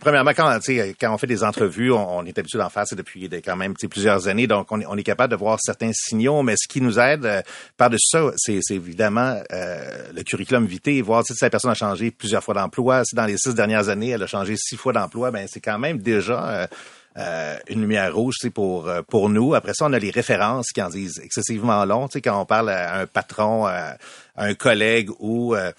[0.00, 0.58] premièrement, quand,
[1.00, 4.46] quand on fait des entrevues, on, est habitué d'en faire depuis quand même plusieurs années,
[4.46, 7.26] donc on est, on est capable de voir certains signaux, mais ce qui nous aide
[7.26, 7.42] euh,
[7.76, 12.44] par-dessus ça, c'est évidemment euh, le curriculum vitae, voir si la personne a changé plusieurs
[12.44, 15.48] fois d'emploi, si dans les six dernières années, elle a changé six fois d'emploi, ben
[15.50, 16.48] c'est quand même déjà...
[16.48, 16.66] euh,
[17.18, 19.54] euh, une lumière rouge pour euh, pour nous.
[19.54, 22.06] Après ça, on a les références qui en disent excessivement long.
[22.22, 23.96] Quand on parle à un patron, à
[24.38, 25.72] un collègue ou euh,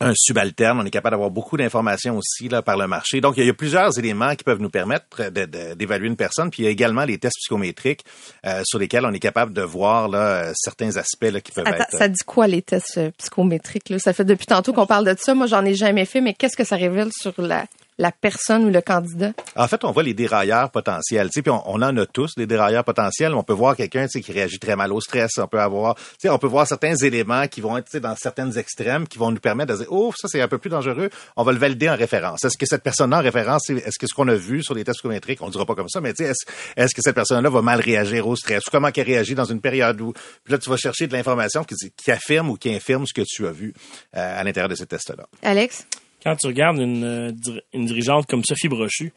[0.00, 3.20] un subalterne, on est capable d'avoir beaucoup d'informations aussi là par le marché.
[3.20, 5.28] Donc, il y a, plusieurs éléments qui peuvent nous permettre
[5.74, 6.50] d'évaluer une personne.
[6.50, 8.04] Puis il y a également les tests psychométriques
[8.46, 11.84] euh, sur lesquels on est capable de voir là, certains aspects là, qui peuvent Attends,
[11.84, 11.96] être.
[11.98, 13.90] ça dit quoi les tests euh, psychométriques?
[13.90, 13.98] Là?
[13.98, 15.34] Ça fait depuis tantôt qu'on parle de ça.
[15.34, 17.66] Moi, j'en ai jamais fait, mais qu'est-ce que ça révèle sur la,
[18.00, 19.32] la personne ou le candidat?
[19.56, 21.28] En fait, on voit les dérailleurs potentiels.
[21.28, 23.34] Tu sais, puis on, on en a tous des dérailleurs potentiels.
[23.34, 25.32] On peut voir quelqu'un tu sais, qui réagit très mal au stress.
[25.36, 28.00] On peut avoir, tu sais, on peut voir certains éléments qui vont être tu sais,
[28.00, 30.70] dans certaines extrêmes, qui vont nous permettre de dire, oh, ça c'est un peu plus
[30.70, 31.10] dangereux.
[31.36, 32.42] On va le valider en référence.
[32.42, 35.00] Est-ce que cette personne-là en référence, est-ce que ce qu'on a vu sur les tests
[35.00, 36.32] psychométriques, on ne dira pas comme ça, mais tu sais,
[36.76, 39.60] est-ce, que cette personne-là va mal réagir au stress ou comment qu'elle réagit dans une
[39.60, 43.04] période où, puis là, tu vas chercher de l'information qui, qui affirme ou qui infirme
[43.06, 43.74] ce que tu as vu
[44.16, 45.26] euh, à l'intérieur de ces tests-là.
[45.42, 45.86] Alex?
[46.22, 47.32] Quand tu regardes une, euh,
[47.72, 49.12] une dirigeante comme Sophie Brochu,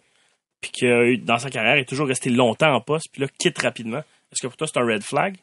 [0.61, 3.27] puis qui a eu, dans sa carrière, est toujours restée longtemps en poste, puis là,
[3.37, 5.35] quitte rapidement, est-ce que pour toi, c'est un red flag?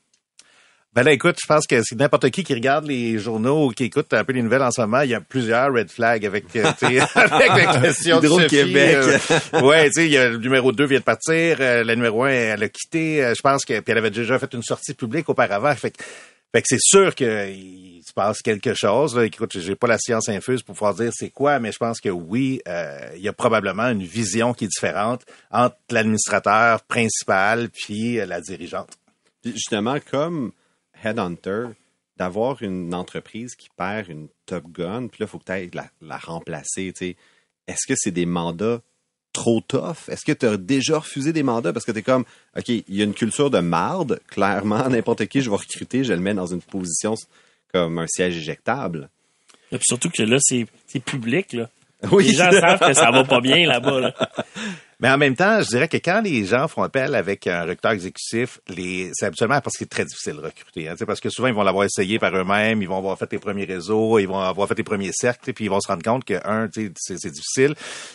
[0.93, 3.85] Ben là, écoute, je pense que c'est n'importe qui qui regarde les journaux ou qui
[3.85, 6.47] écoute un peu les nouvelles en ce moment, il y a plusieurs red flags avec,
[6.57, 8.27] euh, tu sais, avec la question de.
[8.27, 9.19] Sophie, euh,
[9.63, 12.25] ouais, tu sais, il y a le numéro 2 vient de partir, euh, le numéro
[12.25, 14.95] 1, elle a quitté, euh, je pense que, puis elle avait déjà fait une sortie
[14.95, 16.03] publique auparavant, fait que,
[16.53, 19.17] fait que c'est sûr qu'il se passe quelque chose.
[19.17, 19.25] Là.
[19.25, 22.09] Écoute, j'ai pas la science infuse pour pouvoir dire c'est quoi, mais je pense que
[22.09, 28.19] oui, euh, il y a probablement une vision qui est différente entre l'administrateur principal puis
[28.19, 28.99] euh, la dirigeante.
[29.45, 30.51] Justement, comme
[31.05, 31.69] Headhunter,
[32.17, 36.19] d'avoir une entreprise qui perd une Top Gun, puis là, il faut ailles la, la
[36.19, 36.93] remplacer.
[37.67, 38.81] Est-ce que c'est des mandats
[39.33, 40.09] trop tough?
[40.09, 41.73] Est-ce que tu as déjà refusé des mandats?
[41.73, 42.25] Parce que tu es comme,
[42.57, 46.13] OK, il y a une culture de marde, clairement, n'importe qui, je vais recruter, je
[46.13, 47.15] le mets dans une position
[47.73, 49.09] comme un siège éjectable.
[49.73, 50.67] Et puis surtout que là, c'est
[51.05, 51.69] public, là.
[52.11, 52.25] Oui.
[52.25, 54.15] Les gens savent que ça va pas bien là-bas, là.
[55.01, 57.93] Mais en même temps, je dirais que quand les gens font appel avec un recruteur
[57.93, 60.89] exécutif, les, c'est habituellement parce que c'est très difficile de recruter.
[60.89, 63.39] Hein, parce que souvent, ils vont l'avoir essayé par eux-mêmes, ils vont avoir fait les
[63.39, 66.25] premiers réseaux, ils vont avoir fait les premiers cercles, puis ils vont se rendre compte
[66.25, 67.75] que, un, c'est, c'est difficile.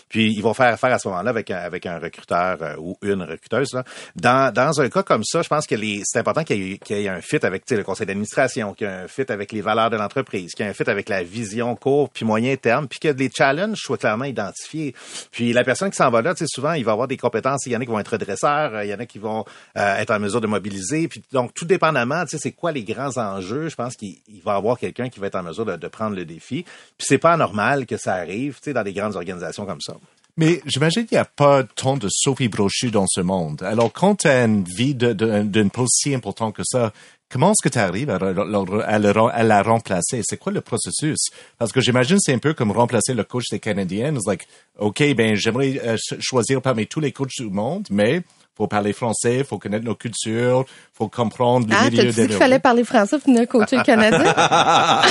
[0.09, 2.97] Puis ils vont faire affaire à ce moment-là avec un, avec un recruteur euh, ou
[3.01, 3.73] une recruteuse.
[3.73, 3.83] Là.
[4.15, 6.77] Dans, dans un cas comme ça, je pense que les, c'est important qu'il y ait,
[6.77, 9.51] qu'il y ait un fit avec le conseil d'administration, qu'il y ait un fit avec
[9.51, 12.55] les valeurs de l'entreprise, qu'il y ait un fit avec la vision court puis moyen
[12.57, 14.93] terme, puis que les challenges soient clairement identifiés.
[15.31, 17.65] Puis la personne qui s'en va là, souvent, il va avoir des compétences.
[17.65, 19.45] Il y en a qui vont être dresseurs, il y en a qui vont
[19.77, 21.09] euh, être en mesure de mobiliser.
[21.31, 24.55] Donc, tout dépendamment, tu sais, c'est quoi les grands enjeux, je pense qu'il il va
[24.55, 26.63] avoir quelqu'un qui va être en mesure de, prendre le défi.
[26.97, 29.95] Puis c'est pas anormal que ça arrive, tu dans des grandes organisations comme ça.
[30.37, 33.63] Mais j'imagine qu'il n'y a pas tant de Sophie Brochu dans ce monde.
[33.63, 36.91] Alors, quand tu as une vie de- de- d'un poste si important que ça,
[37.29, 40.21] comment est-ce que tu arrives à, la remplacer?
[40.23, 41.17] C'est quoi le processus?
[41.57, 44.13] Parce que j'imagine c'est un peu comme remplacer le coach des Canadiens.
[44.15, 44.47] It's like,
[44.79, 48.21] OK, ben, j'aimerais euh, ch- choisir parmi tous les coachs du monde, mais
[48.57, 52.27] faut parler français, faut connaître nos cultures, faut comprendre le Ah, milieu t'as dit qu'il
[52.27, 54.23] des fallait parler français pour venir coacher le Canadien?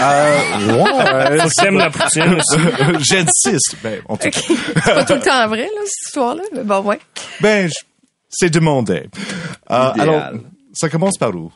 [0.05, 2.59] Euh, ouais, Faut que la poutine aussi.
[3.01, 3.77] j'insiste.
[3.83, 4.41] Ben, en tout cas.
[4.41, 6.43] C'est pas tout le temps vrai, là, cette histoire-là.
[6.55, 6.99] Mais bon, ouais.
[7.41, 7.69] Ben,
[8.31, 9.09] c'est demandé.
[9.71, 10.23] Euh, alors,
[10.73, 11.53] ça commence par où?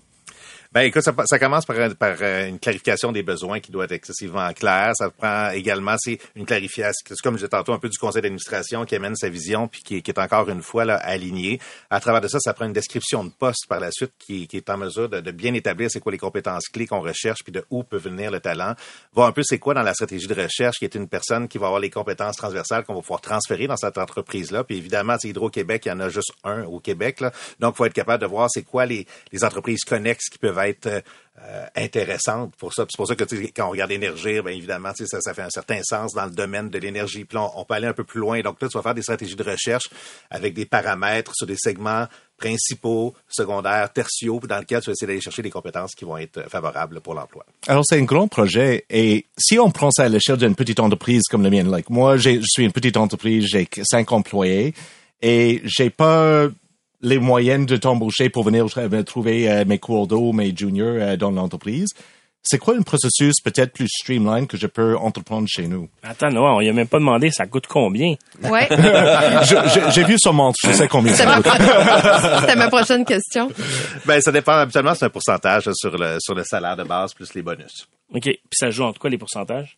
[0.78, 3.90] Ben écoute, ça, ça commence par, par euh, une clarification des besoins qui doit être
[3.90, 4.92] excessivement clair.
[4.94, 8.22] Ça prend également c'est une clarification, c'est comme je disais tantôt, un peu du conseil
[8.22, 11.58] d'administration qui amène sa vision puis qui, qui est encore une fois là, alignée.
[11.90, 14.56] À travers de ça, ça prend une description de poste par la suite qui, qui
[14.56, 17.50] est en mesure de, de bien établir c'est quoi les compétences clés qu'on recherche puis
[17.50, 18.74] de où peut venir le talent.
[19.14, 21.58] Voir un peu c'est quoi dans la stratégie de recherche qui est une personne qui
[21.58, 24.62] va avoir les compétences transversales qu'on va pouvoir transférer dans cette entreprise-là.
[24.62, 27.18] Puis évidemment, c'est Hydro-Québec, il y en a juste un au Québec.
[27.18, 27.32] Là.
[27.58, 30.56] Donc, il faut être capable de voir c'est quoi les, les entreprises connexes qui peuvent
[30.58, 31.00] être euh,
[31.40, 32.84] euh, intéressantes pour ça.
[32.88, 35.80] C'est pour ça que quand on regarde énergie, bien évidemment, ça, ça fait un certain
[35.84, 37.24] sens dans le domaine de l'énergie.
[37.24, 38.40] Puis on, peut aller un peu plus loin.
[38.40, 39.88] Donc là, tu vas faire des stratégies de recherche
[40.30, 42.06] avec des paramètres sur des segments
[42.38, 46.48] principaux, secondaires, tertiaux, dans lesquels tu vas essayer d'aller chercher des compétences qui vont être
[46.48, 47.44] favorables pour l'emploi.
[47.68, 48.84] Alors, c'est un grand projet.
[48.90, 52.16] Et si on prend ça à l'échelle d'une petite entreprise comme la mienne, like, moi,
[52.16, 54.74] je suis une petite entreprise, j'ai cinq employés
[55.22, 56.48] et j'ai pas
[57.00, 61.16] les moyens de t'embaucher pour venir euh, trouver euh, mes cours d'eau, mes juniors euh,
[61.16, 61.88] dans l'entreprise.
[62.42, 65.88] C'est quoi un processus peut-être plus streamline que je peux entreprendre chez nous?
[66.02, 68.14] Attends, non, on y a même pas demandé ça coûte combien?
[68.42, 68.68] Ouais.
[69.90, 71.60] J'ai vu son montre, je sais combien ça ma, coûte.
[72.40, 73.50] c'était ma prochaine question.
[74.06, 74.52] Ben, ça dépend.
[74.52, 77.86] Habituellement, c'est un pourcentage sur le, sur le salaire de base plus les bonus.
[78.14, 78.22] OK.
[78.22, 79.74] Puis ça joue en tout cas les pourcentages?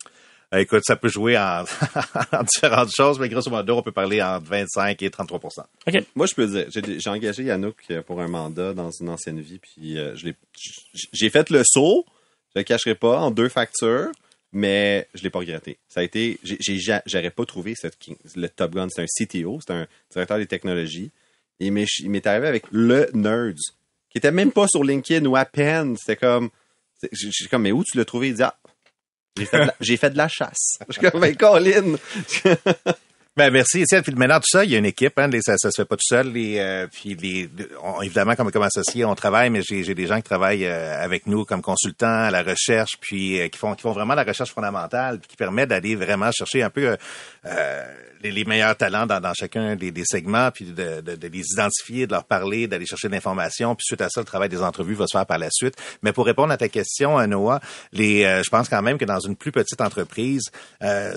[0.53, 1.63] Euh, Écoute, ça peut jouer en,
[2.33, 6.03] en différentes choses, mais grosso modo, on peut parler entre 25 et 33% OK.
[6.15, 9.39] Moi, je peux dire, j'ai j'ai engagé Yannouk euh, pour un mandat dans une ancienne
[9.39, 12.05] vie, puis euh, je l'ai- j- j'ai fait le saut,
[12.53, 14.09] je le cacherai pas, en deux factures,
[14.51, 15.77] mais je l'ai pas regretté.
[15.87, 19.03] Ça a été, j'ai- j'ai ja- j'aurais pas trouvé cette, king- le Top Gun, c'est
[19.03, 21.11] un CTO, c'est un directeur des technologies,
[21.61, 23.55] et il m'est il m'est arrivé avec le Nerds,
[24.09, 26.49] qui était même pas sur LinkedIn ou à peine, c'était comme,
[27.13, 28.27] j'ai comme, mais où tu l'as trouvé?
[28.27, 28.55] Il dit, ah,
[29.37, 30.77] j'ai fait, de la- j'ai fait de la chasse.
[30.87, 31.95] Je suis comme, ben, Colin!
[33.37, 34.03] Ben merci Étienne.
[34.03, 35.17] Puis maintenant tout ça, il y a une équipe.
[35.17, 36.33] Hein, ça, ça se fait pas tout seul.
[36.33, 37.49] Les, euh, puis les,
[37.81, 41.27] on- évidemment comme comme associé, on travaille, mais j'ai des gens qui travaillent euh, avec
[41.27, 44.51] nous comme consultants à la recherche, puis euh, qui font qui font vraiment la recherche
[44.51, 46.95] fondamentale, puis qui permet d'aller vraiment chercher un peu euh,
[47.45, 47.85] euh,
[48.21, 51.45] les, les meilleurs talents dans, dans chacun des, des segments, puis de, de, de les
[51.53, 53.75] identifier, de leur parler, d'aller chercher de l'information.
[53.75, 55.75] Puis suite à ça, le travail des entrevues va se faire par la suite.
[56.03, 57.61] Mais pour répondre à ta question, euh, Noah,
[57.93, 60.51] les, je pense quand même que dans une plus petite entreprise,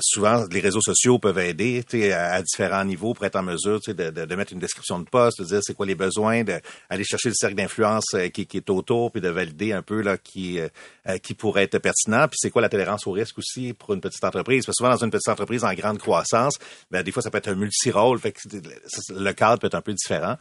[0.00, 3.80] souvent les réseaux sociaux peuvent aider sais, à, à différents niveaux pour être en mesure
[3.80, 5.94] tu sais, de, de, de mettre une description de poste, de dire c'est quoi les
[5.94, 9.82] besoins, d'aller chercher le cercle d'influence euh, qui, qui est autour, puis de valider un
[9.82, 10.68] peu là qui euh,
[11.08, 12.26] euh, qui pourrait être pertinent.
[12.28, 14.64] Puis c'est quoi la tolérance au risque aussi pour une petite entreprise?
[14.66, 16.54] Parce que souvent dans une petite entreprise en grande croissance,
[16.90, 18.40] ben, des fois ça peut être un multi-rôle, fait que
[19.10, 20.36] le cadre peut être un peu différent.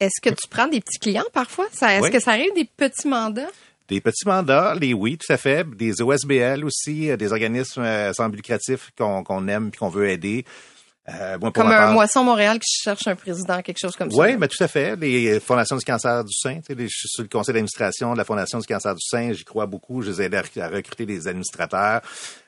[0.00, 1.66] Est-ce que tu prends des petits clients parfois?
[1.66, 2.10] Est-ce Oui.
[2.10, 3.50] que ça arrive des petits mandats?
[3.88, 5.66] Des petits mandats, les oui, tout à fait.
[5.76, 10.08] Des OSBL aussi, euh, des organismes euh, sans but lucratif qu'on aime puis qu'on veut
[10.10, 10.44] aider.
[11.10, 14.16] Euh, moi, Comme un part- Moisson Montréal qui cherche un président, quelque chose comme ça.
[14.18, 14.94] Oui, ben tout à fait.
[14.96, 18.12] Les fondations du cancer du sein, tu sais, les- je suis sur le conseil d'administration
[18.12, 20.02] de la fondation du cancer du sein, j'y crois beaucoup.
[20.02, 22.02] Je les ai aidés à, rec- à recruter des administrateurs.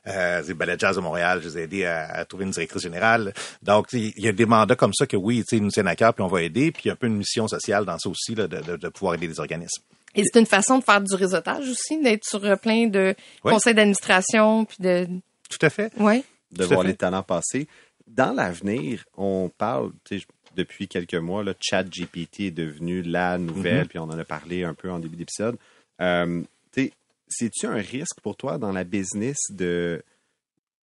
[0.07, 2.83] Euh, des Ballet Jazz de Montréal, je les ai aidés à, à trouver une directrice
[2.83, 3.33] générale.
[3.63, 5.89] Donc, il y a des mandats comme ça que oui, tu sais, ils nous tiennent
[5.89, 6.71] à cœur, puis on va aider.
[6.71, 8.77] Puis il y a un peu une mission sociale dans ça aussi, là, de, de,
[8.77, 9.83] de pouvoir aider les organismes.
[10.15, 13.53] Et c'est une façon de faire du réseautage aussi, d'être sur euh, plein de Oui.
[13.53, 15.07] conseils d'administration, puis de...
[15.49, 15.93] Tout à fait.
[15.99, 16.25] Ouais.
[16.53, 17.69] de Tout voir les talents passer.
[18.07, 23.39] Dans l'avenir, on parle, tu sais, depuis quelques mois, le chat GPT est devenu la
[23.39, 25.57] nouvelle, puis on en a parlé un peu en début d'épisode.
[26.01, 26.43] Euh,
[26.73, 26.93] tu sais,
[27.29, 30.03] c'est-tu un risque pour toi dans la business de,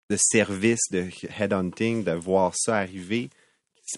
[0.08, 3.28] de service, de headhunting, de voir ça arriver?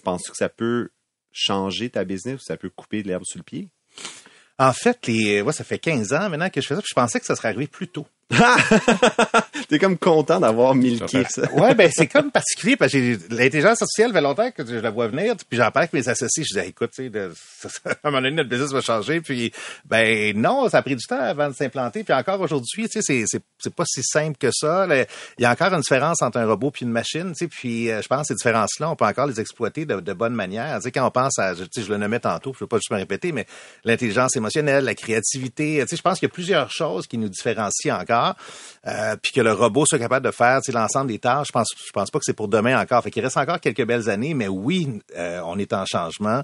[0.03, 0.89] Penses-tu que ça peut
[1.31, 3.69] changer ta business ou ça peut couper l'herbe sous le pied?
[4.59, 6.95] En fait, les, ouais, ça fait 15 ans maintenant que je fais ça, puis je
[6.95, 8.05] pensais que ça serait arrivé plus tôt.
[9.69, 11.51] T'es comme content d'avoir milqué ça.
[11.53, 15.07] Ouais, ben c'est comme particulier parce que l'intelligence artificielle fait longtemps que je la vois
[15.07, 17.19] venir, puis j'en parle avec mes associés, je dis écoute, tu sais,
[17.85, 19.51] à un moment donné notre business va changer, puis
[19.85, 23.01] ben non, ça a pris du temps avant de s'implanter, puis encore aujourd'hui, tu sais,
[23.01, 24.87] c'est c'est c'est pas si simple que ça.
[25.37, 27.91] Il y a encore une différence entre un robot puis une machine, tu sais, puis
[27.91, 30.77] euh, je pense que ces différences-là, on peut encore les exploiter de, de bonne manière.
[30.77, 32.77] Tu sais, quand on pense à, tu sais, je le nommais tantôt, je veux pas
[32.77, 33.45] juste me répéter, mais
[33.85, 37.29] l'intelligence émotionnelle, la créativité, tu sais, je pense qu'il y a plusieurs choses qui nous
[37.29, 38.22] différencient encore,
[38.87, 41.47] euh, puis que le robot soit capable de faire, l'ensemble des tâches.
[41.47, 43.03] Je pense, je pense pas que c'est pour demain encore.
[43.03, 46.43] Fait qu'il reste encore quelques belles années, mais oui, euh, on est en changement.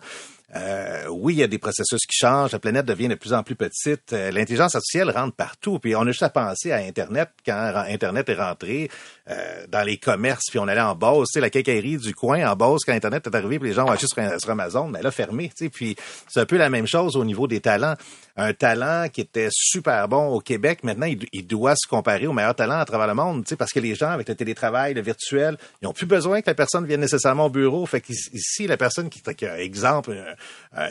[0.55, 2.51] Euh, oui, il y a des processus qui changent.
[2.51, 4.13] La planète devient de plus en plus petite.
[4.13, 5.77] Euh, L'intelligence artificielle rentre partout.
[5.77, 8.89] Puis on a juste à penser à Internet quand Internet est rentré
[9.29, 10.45] euh, dans les commerces.
[10.49, 13.27] Puis on allait en Beauce, tu sais, la quincaillerie du coin en Beauce quand Internet
[13.27, 13.59] est arrivé.
[13.59, 15.49] Puis les gens ont acheté sur, sur Amazon, mais elle a fermé.
[15.49, 15.95] Tu sais, puis
[16.27, 17.95] c'est un peu la même chose au niveau des talents.
[18.35, 22.55] Un talent qui était super bon au Québec, maintenant il, doit se comparer aux meilleurs
[22.55, 23.43] talents à travers le monde.
[23.43, 26.41] Tu sais, parce que les gens avec le télétravail, le virtuel, ils ont plus besoin
[26.41, 27.85] que la personne vienne nécessairement au bureau.
[27.85, 30.15] Fait qu'ici, la personne qui, qui a exemple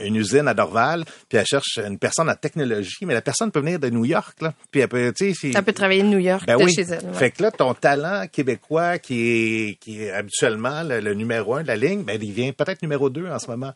[0.04, 3.60] une usine à Dorval, puis elle cherche une personne en technologie, mais la personne peut
[3.60, 4.52] venir de New York, là.
[4.70, 6.72] Puis elle peut, tu sais, Ça peut travailler de New York, ben de oui.
[6.74, 7.04] chez elle.
[7.04, 7.12] ouais.
[7.14, 9.20] Fait que là, ton talent québécois qui
[9.70, 12.82] est, qui est habituellement le, le numéro un de la ligne, ben, il vient peut-être
[12.82, 13.72] numéro deux en ce moment.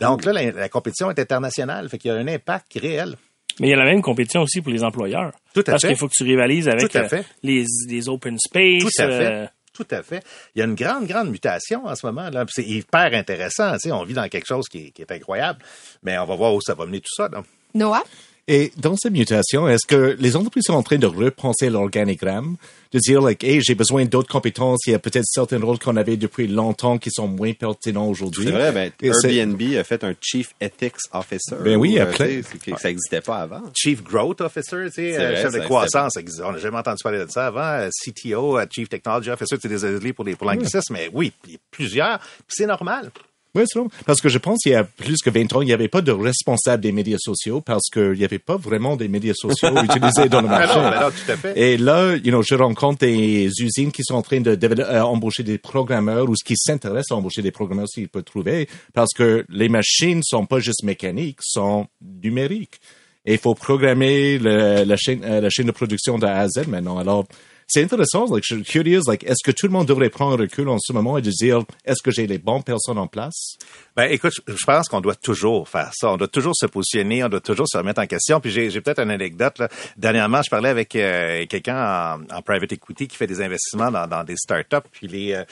[0.00, 1.88] Donc là, la, la compétition est internationale.
[1.88, 3.16] Fait qu'il y a un impact réel.
[3.60, 5.32] Mais il y a la même compétition aussi pour les employeurs.
[5.54, 5.88] Tout à Parce fait.
[5.88, 8.82] qu'il faut que tu rivalises avec Tout à euh, les open space.
[8.82, 9.26] Tout à fait.
[9.30, 10.22] euh, Tout à fait.
[10.54, 12.28] Il y a une grande, grande mutation en ce moment.
[12.30, 12.44] là.
[12.48, 13.76] C'est hyper intéressant.
[13.90, 15.60] On vit dans quelque chose qui est, qui est incroyable.
[16.02, 17.30] Mais on va voir où ça va mener tout ça.
[17.74, 18.02] Noah?
[18.48, 22.56] Et dans cette mutation, est-ce que les entreprises sont en train de repenser l'organigramme,
[22.92, 25.96] de dire, like, hey, j'ai besoin d'autres compétences, il y a peut-être certains rôles qu'on
[25.96, 28.46] avait depuis longtemps qui sont moins pertinents aujourd'hui?
[28.46, 31.54] C'est vrai, ben, Airbnb a fait un Chief Ethics Officer.
[31.62, 32.42] Ben oui, Euh, après.
[32.78, 33.62] Ça n'existait pas avant.
[33.74, 36.16] Chief Growth Officer, tu sais, C'est euh, vrai, chef de ça, croissance.
[36.16, 37.60] existe- On n'a jamais entendu parler de ça avant.
[37.60, 41.54] Euh, CTO, Chief Technology Officer, c'est désolé pour les pour l'anglicisme, mais oui, il y
[41.54, 42.18] a plusieurs.
[42.18, 43.12] Puis c'est normal.
[43.54, 43.80] Oui, c'est.
[44.06, 46.00] Parce que je pense qu'il y a plus que 20 ans, il n'y avait pas
[46.00, 50.28] de responsable des médias sociaux parce qu'il n'y avait pas vraiment des médias sociaux utilisés
[50.30, 50.78] dans le Ben marché.
[50.80, 51.58] non, tout à fait.
[51.60, 55.42] Et là, you know, je rencontre des usines qui sont en train de euh, embaucher
[55.42, 59.68] des programmeurs ou qui s'intéressent à embaucher des programmeurs s'ils peuvent trouver parce que les
[59.68, 61.86] machines sont pas juste mécaniques, sont
[62.22, 62.80] numériques.
[63.26, 66.48] Et il faut programmer le- la chaîne, euh, la chaîne de production de A à
[66.48, 66.98] Z maintenant.
[66.98, 67.24] Alors,
[67.72, 68.26] c'est intéressant.
[68.26, 69.00] Like, je suis curieux.
[69.06, 71.62] Like, est-ce que tout le monde devrait prendre recul en ce moment et de dire,
[71.86, 73.56] est-ce que j'ai les bonnes personnes en place?
[73.96, 76.12] Ben, écoute, je pense qu'on doit toujours faire ça.
[76.12, 78.40] On doit toujours se positionner, on doit toujours se remettre en question.
[78.40, 79.62] Puis j'ai j'ai peut-être une anecdote.
[79.96, 84.36] Dernièrement, je parlais avec euh, quelqu'un en, private equity qui fait des investissements dans, des
[84.36, 84.88] startups.
[84.92, 85.44] Puis euh,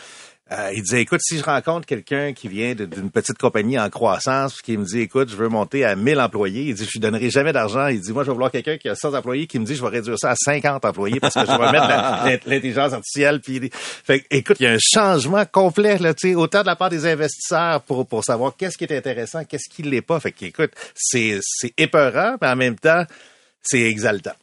[0.53, 4.55] euh, il disait, écoute, si je rencontre quelqu'un qui vient d'une petite compagnie en croissance,
[4.55, 6.99] puis qui me dit, écoute, je veux monter à 1000 employés, il dit, je lui
[6.99, 7.87] donnerai jamais d'argent.
[7.87, 9.83] Il dit, moi, je vais vouloir quelqu'un qui a 100 employés, qui me dit, je
[9.83, 13.41] vais réduire ça à 50 employés parce que je vais mettre l'intelligence artificielle.
[13.41, 16.75] Puis, fait, écoute, il y a un changement complet, là, tu sais, autant de la
[16.75, 20.19] part des investisseurs pour, pour savoir qu'est-ce qui est intéressant, qu'est-ce qui l'est pas.
[20.19, 23.05] Fait que, écoute, c'est, c'est épeurant, mais en même temps,
[23.63, 24.35] c'est exaltant.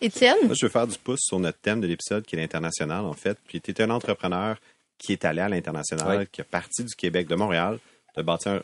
[0.00, 0.36] Étienne?
[0.44, 3.12] Moi, je veux faire du pouce sur notre thème de l'épisode qui est l'international, en
[3.12, 3.36] fait.
[3.46, 4.56] Puis tu es un entrepreneur
[5.00, 6.26] qui est allé à l'international, Oui.
[6.30, 7.78] qui est parti du Québec, de Montréal,
[8.16, 8.62] de bâtir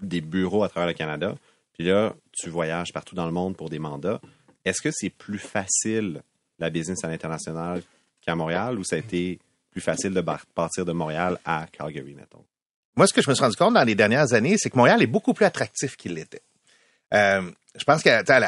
[0.00, 1.34] des bureaux à travers le Canada.
[1.74, 4.20] Puis là, tu voyages partout dans le monde pour des mandats.
[4.64, 6.22] Est-ce que c'est plus facile,
[6.60, 7.82] la business à l'international,
[8.20, 9.40] qu'à Montréal, ou ça a été
[9.72, 10.20] plus facile de
[10.54, 12.44] partir de Montréal à Calgary, mettons?
[12.94, 15.02] Moi, ce que je me suis rendu compte dans les dernières années, c'est que Montréal
[15.02, 16.42] est beaucoup plus attractif qu'il l'était.
[17.14, 18.40] Euh, je pense que, tu sais, à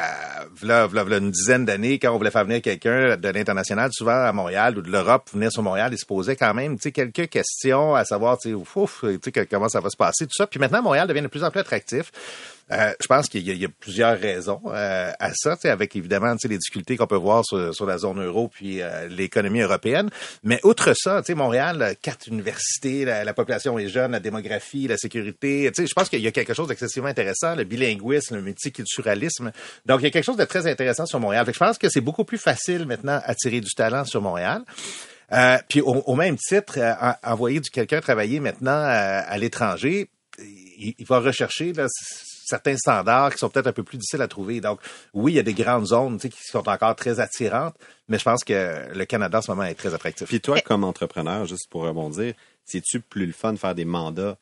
[0.63, 4.77] la, une dizaine d'années, quand on voulait faire venir quelqu'un de l'international, souvent à Montréal
[4.77, 8.37] ou de l'Europe, venir sur Montréal, il se posait quand même, quelques questions à savoir,
[8.47, 9.05] ouf,
[9.51, 10.47] comment ça va se passer, tout ça.
[10.47, 12.13] Puis maintenant, Montréal devient de plus en plus attractif.
[12.73, 16.57] Euh, je pense qu'il y, y a plusieurs raisons euh, à ça, avec évidemment les
[16.57, 20.09] difficultés qu'on peut voir sur, sur la zone euro puis euh, l'économie européenne.
[20.43, 24.97] Mais outre ça, Montréal, euh, quatre universités, la, la population est jeune, la démographie, la
[24.97, 25.71] sécurité.
[25.77, 29.14] Je pense qu'il y a quelque chose d'excessivement intéressant, le bilinguisme, le multiculturalisme.
[29.87, 31.45] Donc, il y a quelque chose de très intéressant sur Montréal.
[31.47, 34.63] Fait que je pense que c'est beaucoup plus facile maintenant attirer du talent sur Montréal.
[35.33, 39.39] Euh, puis au, au même titre, euh, en- envoyer du quelqu'un travailler maintenant euh, à
[39.39, 41.87] l'étranger, il, il va rechercher là,
[42.47, 44.61] certains standards qui sont peut-être un peu plus difficiles à trouver.
[44.61, 44.81] Donc,
[45.15, 47.75] oui, il y a des grandes zones tu sais, qui sont encore très attirantes,
[48.09, 50.29] mais je pense que le Canada en ce moment est très attractif.
[50.29, 52.35] Puis toi, comme entrepreneur, juste pour rebondir,
[52.67, 54.37] c'est-tu plus le fun de faire des mandats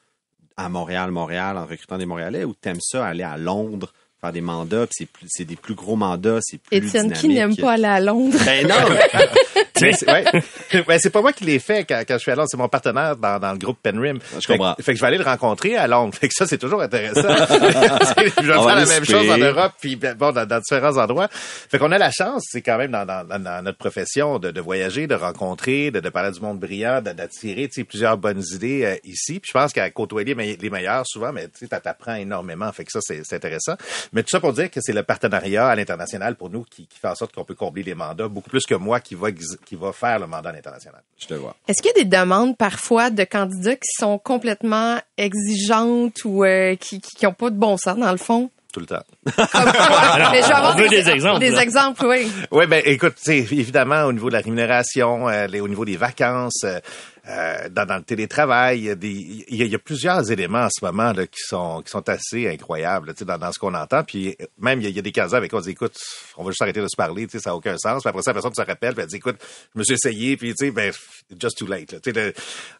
[0.56, 4.40] à Montréal, Montréal, en recrutant des Montréalais, ou t'aimes ça aller à Londres, faire des
[4.40, 7.72] mandats, puis c'est plus, c'est des plus gros mandats, c'est plus Étienne, qui n'aime pas
[7.72, 8.38] aller à Londres?
[8.44, 8.76] Ben non!
[9.80, 10.24] Mais c'est ouais.
[10.86, 12.68] Ben, c'est pas moi qui l'ai fait quand, quand je suis à Londres, c'est mon
[12.68, 14.18] partenaire dans, dans le groupe Penrim.
[14.34, 14.74] Je Fait que- comprends.
[14.80, 16.14] Fait, que je vais aller le rencontrer à Londres.
[16.14, 17.20] Fait que ça, c'est toujours intéressant.
[17.22, 20.60] je vais On faire va la même chose en Europe, puis ben, bon, dans, dans
[20.60, 21.28] différents endroits.
[21.32, 25.06] Fait qu'on a la chance, c'est quand même dans, dans, notre profession de, de voyager,
[25.08, 28.84] de rencontrer, de, de parler du monde brillant, de- d'attirer tu sais, plusieurs bonnes idées
[28.84, 29.40] euh, ici.
[29.40, 32.70] Puis je pense qu'à côtoyer les, me- les meilleurs, souvent, mais tu sais, t'apprends énormément.
[32.72, 33.74] Fait que ça, c'est c'est intéressant.
[34.12, 36.98] Mais tout ça pour dire que c'est le partenariat à l'international pour nous qui, qui
[36.98, 39.56] fait en sorte qu'on peut combler les mandats, beaucoup plus que moi qui va, ex-
[39.64, 41.02] qui va faire le mandat à l'international.
[41.18, 41.56] Je te vois.
[41.66, 46.76] Est-ce qu'il y a des demandes parfois de candidats qui sont complètement exigeantes ou euh,
[46.76, 48.50] qui qui ont pas de bon sens dans le fond?
[48.72, 49.02] Tout le temps.
[49.36, 49.46] Quoi?
[50.32, 51.62] Mais je vais avoir on veut des exemples, Des là.
[51.62, 52.26] exemples, oui.
[52.50, 55.84] Oui, ben écoute, tu sais, évidemment, au niveau de la rémunération, euh, les- au niveau
[55.84, 56.80] des vacances, euh,
[57.28, 59.78] euh, dans, dans le télétravail, il y, a des, il, y a, il y a
[59.78, 63.24] plusieurs éléments en ce moment là, qui sont qui sont assez incroyables là, tu sais,
[63.24, 64.02] dans, dans ce qu'on entend.
[64.02, 65.94] Puis même, il y, a, il y a des candidats avec qui on dit, écoute,
[66.36, 68.02] on va juste arrêter de se parler, tu sais, ça n'a aucun sens.
[68.02, 69.36] Puis après ça, la personne se rappelle, puis elle dit, écoute,
[69.74, 70.92] je me suis essayé, puis tu sais, ben,
[71.40, 71.92] just too late.
[71.92, 72.34] Là, tu sais, le-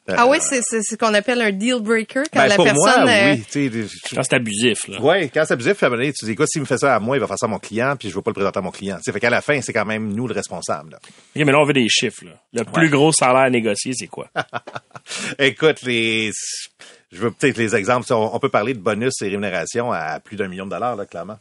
[0.09, 2.64] Ah euh, oui, c'est c'est ce qu'on appelle un deal breaker quand ben, la pour
[2.64, 3.05] personne.
[3.05, 3.44] moi, euh, oui.
[3.50, 4.98] tu sais, je- Quand c'est abusif, là.
[5.00, 7.26] oui, quand c'est abusif, tu dis, écoute, s'il me fait ça à moi, il va
[7.28, 8.96] faire ça à mon client, puis je veux pas le présenter à mon client.
[8.96, 10.90] Tu sais, fait qu'à la fin, c'est quand même nous le responsable.
[10.92, 10.98] là.
[11.05, 11.11] Ok,
[11.46, 12.24] mais là, on veut des chiffres.
[12.24, 12.33] Là.
[12.52, 14.28] Le plus gros salaire à négocier, c'est quoi?
[15.38, 16.31] Écoute, les,
[17.11, 18.12] je veux peut-être les exemples.
[18.12, 21.38] On, peut parler de bonus et rémunération à plus d'un million de dollars, là, clairement.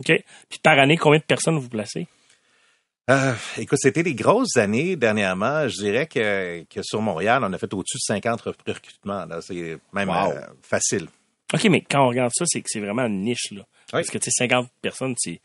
[0.00, 0.12] OK.
[0.48, 2.06] Puis par année, combien de personnes vous placez?
[3.10, 5.66] Euh, écoute, c'était des grosses années dernièrement.
[5.68, 9.24] Je dirais que, que sur Montréal, on a fait au-dessus de 50 rec- recrutements.
[9.26, 9.40] là.
[9.40, 10.32] C'est même Wow.
[10.32, 11.08] euh, facile.
[11.52, 13.62] OK, mais quand on regarde ça, c'est que c'est vraiment une niche, là.
[13.90, 15.40] Parce que, tu sais, 50 personnes, c'est,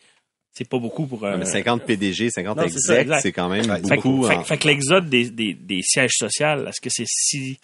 [0.57, 1.37] c'est pas beaucoup pour un...
[1.37, 4.23] Mais 50 PDG, 50 Non, c'est ça, execs, c'est quand même Ouais, Fait, que- beaucoup.
[4.27, 7.59] fait- en- fait que l'exode des, des, des sièges sociaux, est-ce que c'est si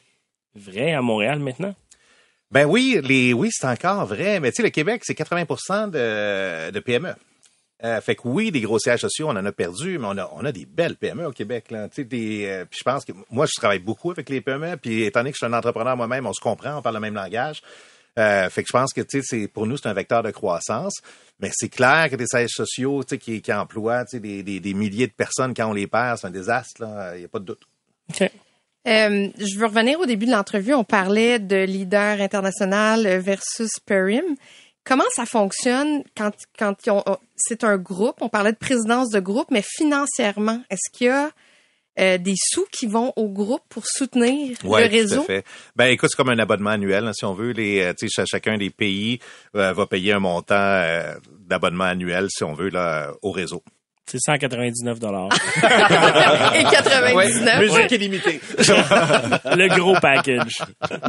[0.56, 1.74] vrai à Montréal maintenant?
[2.52, 4.42] Ben oui, les oui, c'est encore vrai.
[4.42, 7.14] Mais tu sais, le Québec, c'est 80 de, de PME.
[7.84, 10.30] Euh, fait que oui, des gros sièges sociaux, on en a perdu, mais on a,
[10.36, 11.72] on a des belles PME au Québec.
[11.72, 11.88] Là.
[11.88, 14.76] Tu sais, des, euh, puis je pense que moi, je travaille beaucoup avec les PME,
[14.78, 17.02] puis étant donné que je suis un entrepreneur moi-même, on se comprend, on parle le
[17.02, 17.62] même langage.
[18.20, 20.32] Euh, fait que je pense que tu sais, c'est pour nous, c'est un vecteur de
[20.32, 21.02] croissance.
[21.40, 24.44] Mais c'est clair que des sièges sociaux tu sais, qui, qui emploient tu sais, des,
[24.44, 26.84] des, des milliers de personnes quand on les perd, c'est un désastre.
[27.16, 27.64] Il n'y a pas de doute.
[28.88, 30.74] Euh, je veux revenir au début de l'entrevue.
[30.74, 34.36] On parlait de leader international versus Perim.
[34.84, 36.76] Comment ça fonctionne quand, quand
[37.36, 38.18] c'est un groupe?
[38.22, 41.30] On parlait de présidence de groupe, mais financièrement, est-ce qu'il y a
[42.00, 45.18] euh, des sous qui vont au groupe pour soutenir Ouais, le réseau?
[45.18, 45.46] Tout à fait.
[45.76, 47.52] Ben écoute, c'est comme un abonnement annuel, hein, si on veut.
[47.52, 49.20] Les, euh, tu sais, ch- chacun des pays
[49.56, 51.16] euh, va payer un montant euh,
[51.48, 53.62] d'abonnement annuel, si on veut, là, euh, au réseau.
[54.10, 55.30] C'est 199 dollars.
[56.56, 57.60] Et 99.
[57.62, 58.42] Musique illimitée.
[58.58, 60.58] le gros package.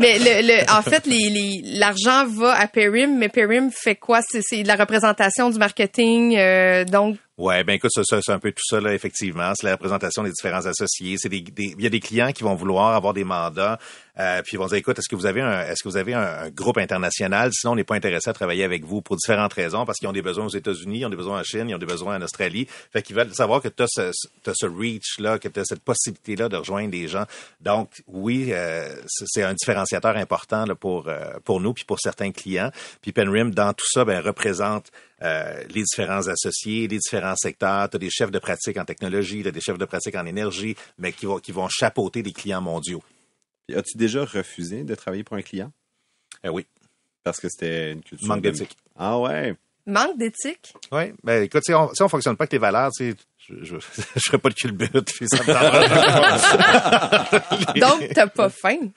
[0.00, 4.20] Mais le, le, en fait, les, les, l'argent va à Perim, mais Perim fait quoi?
[4.22, 8.52] C'est, c'est de la représentation du marketing, euh, donc Ouais, ben écoute, c'est un peu
[8.52, 9.52] tout ça, là, effectivement.
[9.56, 11.16] C'est la représentation des différents associés.
[11.18, 13.80] C'est des, des- il y a des clients qui vont vouloir avoir des mandats,
[14.20, 16.14] euh, puis ils vont dire, écoute, est-ce que vous avez un, est-ce que vous avez
[16.14, 17.50] un, groupe international?
[17.52, 20.12] Sinon, on n'est pas intéressé à travailler avec vous pour différentes raisons, parce qu'ils ont
[20.12, 22.22] des besoins aux États-Unis, ils ont des besoins en Chine, ils ont des besoins en
[22.22, 22.68] Australie.
[22.92, 24.12] Fait qu'ils veulent savoir que tu as ce,
[24.44, 27.24] t'as ce reach-là, que tu as cette possibilité-là de rejoindre des gens.
[27.60, 31.98] Donc, oui, euh, c'est c'est un différenciateur important là, pour, euh, pour nous, puis pour
[31.98, 32.70] certains clients.
[33.00, 34.92] Puis Penrim, dans tout ça, ben, représente
[35.22, 37.88] euh, les différents associés, les différents secteurs.
[37.88, 40.26] Tu as des chefs de pratique en technologie, tu as des chefs de pratique en
[40.26, 43.02] énergie, mais qui vont, qui vont chapeauter des clients mondiaux.
[43.68, 45.70] Puis As-tu déjà refusé de travailler pour un client?
[46.44, 46.66] Euh, oui,
[47.22, 48.26] Parce que c'était une culture.
[48.28, 48.76] manque de- d'éthique.
[48.98, 49.54] Ah ouais.
[49.86, 50.74] manque d'éthique?
[50.90, 53.16] Oui, ben écoute, si on, si on fonctionne pas avec tes valeurs, tu sais,
[53.48, 53.76] je, je,
[54.16, 55.52] je ferai pas de culbute, puis ça me.
[57.80, 58.88] Donc, t'as pas faim.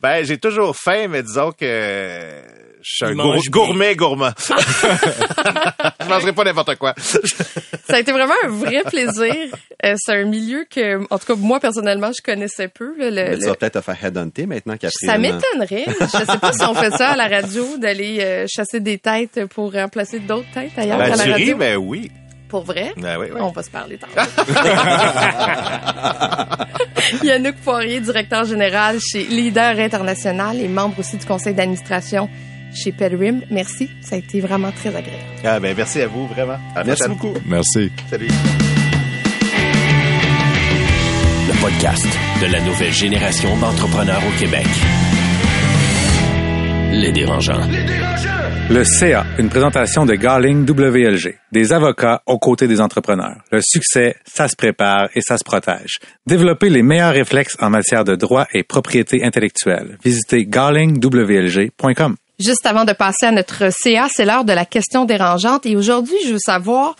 [0.00, 2.42] Ben, j'ai toujours faim, mais disons que
[2.84, 3.40] je suis un gour- bien.
[3.50, 4.30] gourmet gourmand.
[6.00, 6.94] je mangerai pas n'importe quoi.
[7.86, 9.34] Ça a été vraiment un vrai plaisir.
[9.84, 12.94] Euh, c'est un milieu que, en tout cas, moi, personnellement, je connaissais peu.
[12.98, 15.06] là, le- Mais tu le- vas peut-être te faire headhunter maintenant qu'après.
[15.06, 15.84] Ça m'étonnerait.
[16.00, 19.44] Je sais pas si on fait ça à la radio, d'aller euh, chasser des têtes
[19.46, 21.56] pour remplacer d'autres têtes ailleurs Ben, à la ris, radio.
[21.56, 22.10] ben oui.
[22.48, 22.92] Pour vrai?
[22.96, 23.40] Ben oui, oui.
[23.40, 24.12] On va se parler tantôt.
[27.22, 32.28] Yannick Poirier, directeur général chez Leader International et membre aussi du conseil d'administration
[32.74, 33.42] chez Pelrim.
[33.50, 33.90] Merci.
[34.00, 35.22] Ça a été vraiment très agréable.
[35.44, 36.58] Ah, ben merci à vous, vraiment.
[36.74, 37.16] À Merci prochaine.
[37.16, 37.38] beaucoup.
[37.46, 37.90] Merci.
[38.10, 38.28] Salut.
[41.46, 42.06] Le podcast
[42.40, 44.66] de la nouvelle génération d'entrepreneurs au Québec.
[46.92, 47.60] Les dérangeants.
[48.70, 53.36] Le CA, une présentation de Garling WLG, des avocats aux côtés des entrepreneurs.
[53.52, 55.98] Le succès, ça se prépare et ça se protège.
[56.26, 59.98] Développez les meilleurs réflexes en matière de droit et propriété intellectuelle.
[60.02, 62.16] Visitez garlingwlg.com.
[62.44, 65.66] Juste avant de passer à notre CA, c'est l'heure de la question dérangeante.
[65.66, 66.94] Et aujourd'hui, je veux savoir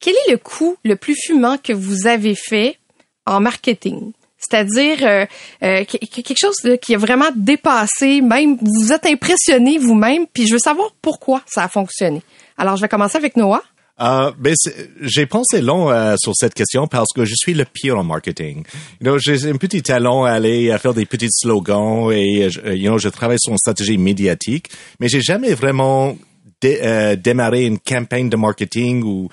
[0.00, 2.78] quel est le coût le plus fumant que vous avez fait
[3.26, 4.12] en marketing?
[4.36, 5.24] C'est-à-dire euh,
[5.62, 10.46] euh, que- que- quelque chose qui a vraiment dépassé, même vous êtes impressionné vous-même, puis
[10.46, 12.20] je veux savoir pourquoi ça a fonctionné.
[12.58, 13.62] Alors, je vais commencer avec Noah.
[14.00, 14.54] Euh, ben,
[15.00, 18.64] j'ai pensé long euh, sur cette question parce que je suis le pire en marketing.
[19.00, 22.74] You know, j'ai un petit talent à aller faire des petits slogans et euh, euh,
[22.74, 24.68] you know, je travaille sur une stratégie médiatique,
[24.98, 26.16] mais j'ai jamais vraiment
[26.64, 29.28] euh, démarré une campagne de marketing ou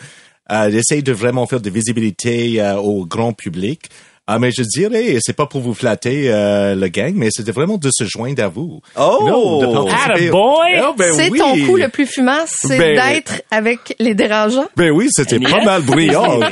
[0.52, 3.90] euh, d'essayer de vraiment faire de visibilité au grand public.
[4.34, 7.78] Ah, mais je dirais, c'est pas pour vous flatter euh, le gang, mais c'était vraiment
[7.78, 8.80] de se joindre à vous.
[8.98, 9.18] Oh!
[9.22, 10.82] You know, de participer- Attaboy!
[10.88, 11.38] Oh, ben c'est oui.
[11.40, 14.68] ton coup le plus fumant, c'est Ben- d'être avec les dérangeants.
[14.78, 15.66] Ben oui, c'était pas Yes.
[15.66, 16.40] mal bruyant.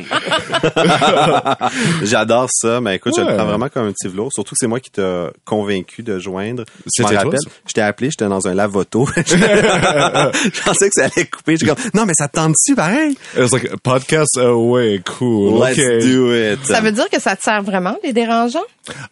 [2.03, 3.29] J'adore ça, mais écoute, je Ouais.
[3.31, 4.31] le prends vraiment comme un petit velours.
[4.33, 6.63] Surtout que c'est moi qui t'ai convaincu de joindre.
[6.85, 7.39] Je C'était toi, rappelle.
[7.43, 7.49] ça?
[7.67, 9.07] Je t'ai appelé, j'étais dans un lavoto.
[9.15, 11.57] je pensais que ça allait couper.
[11.57, 13.11] Comme, non, mais ça te tente-tu pareil?
[13.35, 15.61] It was like, podcast, oh ouais, cool.
[15.63, 15.99] Let's okay.
[15.99, 16.65] do it.
[16.65, 18.65] Ça veut dire que ça te sert vraiment, les dérangeants?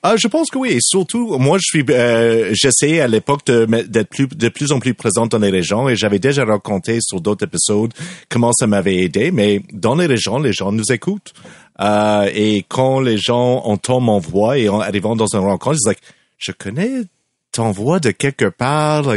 [0.03, 0.73] Ah, je pense que oui.
[0.73, 4.93] Et surtout, moi, je suis, euh, j'essayais à l'époque d'être plus, de plus en plus
[4.93, 7.93] présent dans les régions et j'avais déjà raconté sur d'autres épisodes
[8.29, 9.31] comment ça m'avait aidé.
[9.31, 11.33] Mais dans les régions, les gens nous écoutent.
[11.79, 15.89] Euh, et quand les gens entendent mon voix et en arrivant dans une rencontre, ils
[15.89, 16.01] disent
[16.37, 17.03] je connais
[17.51, 19.13] t'envoie de quelque part,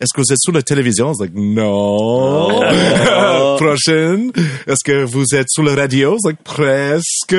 [0.00, 1.12] est-ce que vous êtes sur la télévision?
[1.14, 2.60] C'est like, non.
[3.58, 4.30] Prochaine.
[4.66, 6.16] Est-ce que vous êtes sur la radio?
[6.20, 7.34] C'est like, presque.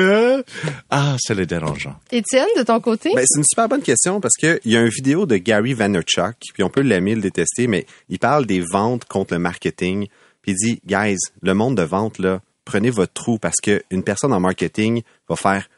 [0.90, 1.94] Ah, c'est le dérangeant.
[2.12, 3.10] Étienne, de ton côté?
[3.14, 5.74] Ben, c'est une super bonne question parce que il y a une vidéo de Gary
[5.74, 10.06] Vaynerchuk, puis on peut l'aimer, le détester, mais il parle des ventes contre le marketing.
[10.42, 14.02] Puis il dit, guys, le monde de vente, là, prenez votre trou parce que une
[14.02, 15.68] personne en marketing va faire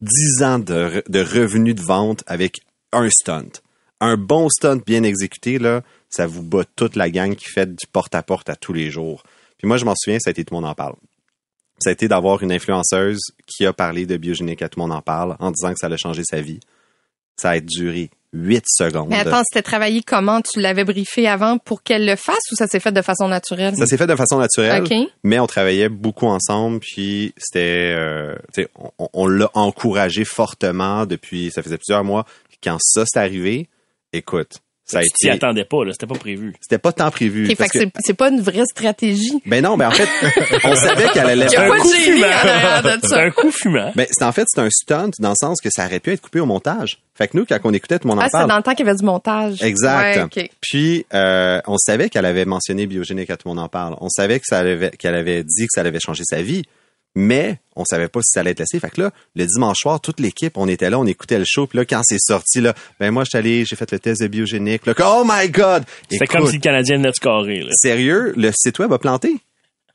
[0.00, 2.60] 10 ans de, re- de revenus de vente avec
[2.92, 3.50] un stunt.
[4.04, 7.86] Un bon stunt bien exécuté, là, ça vous bat toute la gang qui fait du
[7.86, 9.22] porte-à-porte à tous les jours.
[9.58, 10.94] Puis moi, je m'en souviens, ça a été Tout le monde en parle.
[11.78, 14.96] Ça a été d'avoir une influenceuse qui a parlé de biogénique à Tout le monde
[14.96, 16.58] en parle en disant que ça allait changer sa vie.
[17.36, 19.08] Ça a duré 8 secondes.
[19.08, 20.40] Mais attends, c'était travaillé comment?
[20.40, 23.76] Tu l'avais briefé avant pour qu'elle le fasse ou ça s'est fait de façon naturelle?
[23.76, 24.84] Ça s'est fait de façon naturelle,
[25.22, 28.34] mais on travaillait beaucoup ensemble, puis c'était, euh,
[28.98, 32.26] on, on l'a encouragé fortement depuis, ça faisait plusieurs mois.
[32.64, 33.68] Quand ça s'est arrivé,
[34.12, 35.92] écoute, ça a tu t'y été, attendais pas, là.
[35.92, 36.54] C'était pas prévu.
[36.60, 37.44] c'était pas tant prévu.
[37.44, 39.40] OK, fait parce que c'est- c'est pas une vraie stratégie.
[39.46, 40.08] ben non, ben en fait,
[40.64, 42.98] on savait qu'elle allait faire de coup fumant.
[43.08, 43.92] C'est un coup fumant.
[43.94, 46.20] Ben, c'est en fait, c'est un stunt dans le sens que ça aurait pu être
[46.20, 46.98] coupé au montage.
[47.14, 48.74] Fait que nous, quand on écoutait tout le monde en Ah, c'est dans le temps
[48.74, 49.62] qu'il y avait du montage.
[49.62, 50.34] Exact.
[50.36, 50.50] Ouais.
[50.60, 53.96] Puis, euh, on savait qu'elle avait mentionné biogénique à tout le monde en parle.
[54.00, 56.62] On savait que ça avait, qu'elle avait dit que ça allait changer sa vie,
[57.14, 58.78] mais on savait pas si ça allait être laissé.
[58.78, 61.66] Fait que là, le dimanche soir, toute l'équipe, on était là, on écoutait le show.
[61.66, 64.22] Puis là, quand c'est sorti, là, ben moi, je suis allé, j'ai fait le test
[64.22, 64.86] de biogénique.
[64.86, 65.84] Là, oh my God!
[66.02, 67.70] C'était Écoute, comme si le Canadien venait de scorer, là.
[67.74, 69.36] Sérieux, le site web a planté.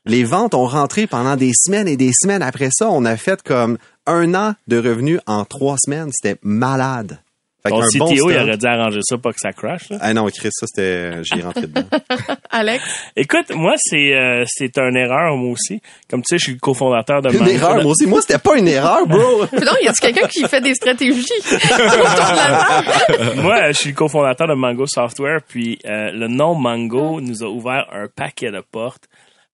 [0.04, 2.42] Les ventes ont rentré pendant des semaines et des semaines.
[2.42, 6.10] Après ça, on a fait comme un an de revenus en trois semaines.
[6.12, 7.18] C'était malade.
[7.68, 9.98] Fait Ton CTO, bon il aurait dû arranger ça, pas que ça crash, là.
[10.00, 11.82] Ah non, Chris, ça, c'était, j'y rentré dedans.
[12.50, 12.82] Alex?
[13.16, 15.80] Écoute, moi, c'est, euh, c'est une erreur, moi aussi.
[16.08, 17.50] Comme tu sais, je suis le cofondateur de Une Mango.
[17.50, 18.06] erreur, moi aussi.
[18.06, 19.18] Moi, c'était pas une erreur, bro.
[19.52, 21.26] Non, y a-tu quelqu'un qui fait des stratégies?
[23.36, 27.46] Moi, je suis le cofondateur de Mango Software, puis euh, le nom Mango nous a
[27.48, 29.04] ouvert un paquet de portes.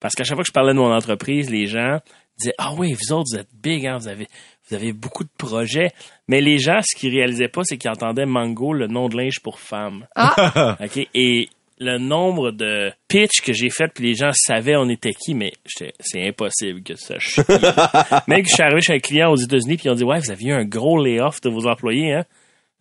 [0.01, 1.99] Parce qu'à chaque fois que je parlais de mon entreprise, les gens
[2.39, 4.29] disaient Ah oui, vous autres, vous êtes big, hein, vous avez
[4.69, 5.91] vous avez beaucoup de projets.
[6.29, 9.41] Mais les gens, ce qu'ils réalisaient pas, c'est qu'ils entendaient Mango, le nom de linge
[9.41, 10.07] pour femmes.
[10.15, 10.77] Ah!
[10.83, 11.07] OK?
[11.15, 11.49] Et
[11.79, 15.53] le nombre de pitch que j'ai fait, puis les gens savaient on était qui, mais
[15.67, 17.41] c'est impossible que ça chie.
[18.29, 20.19] Même que je suis arrivé chez un client aux États-Unis, puis ils ont dit Ouais,
[20.19, 22.25] vous aviez eu un gros layoff de vos employés, hein?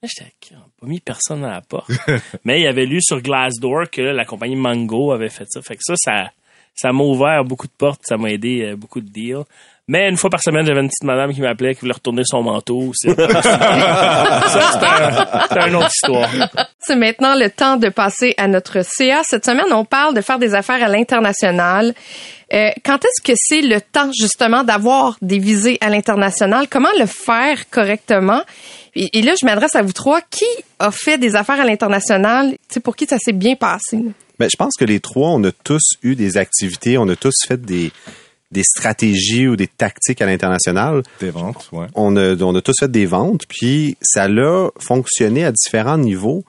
[0.03, 1.89] J'étais, on n'a pas mis personne à la porte.
[2.43, 5.61] Mais il avait lu sur Glassdoor que la compagnie Mango avait fait ça.
[5.61, 6.31] Fait que ça, ça,
[6.75, 9.45] ça m'a ouvert beaucoup de portes, ça m'a aidé euh, beaucoup de deals.
[9.89, 12.41] Mais une fois par semaine, j'avais une petite madame qui m'appelait, qui voulait retourner son
[12.41, 12.93] manteau.
[13.03, 16.29] ça, c'était un- c'était une autre histoire.
[16.79, 19.21] C'est maintenant le temps de passer à notre CA.
[19.23, 21.93] Cette semaine, on parle de faire des affaires à l'international.
[22.53, 26.67] Euh, quand est-ce que c'est le temps justement d'avoir des visées à l'international?
[26.69, 28.41] Comment le faire correctement?
[28.95, 30.21] Et, et là, je m'adresse à vous trois.
[30.21, 30.45] Qui
[30.79, 32.53] a fait des affaires à l'international?
[32.83, 33.97] Pour qui ça s'est bien passé?
[34.39, 37.33] Ben, je pense que les trois, on a tous eu des activités, on a tous
[37.47, 37.91] fait des,
[38.53, 41.03] des stratégies ou des tactiques à l'international.
[41.19, 41.87] Des ventes, ouais.
[41.95, 46.45] On a, on a tous fait des ventes, puis ça l'a fonctionné à différents niveaux.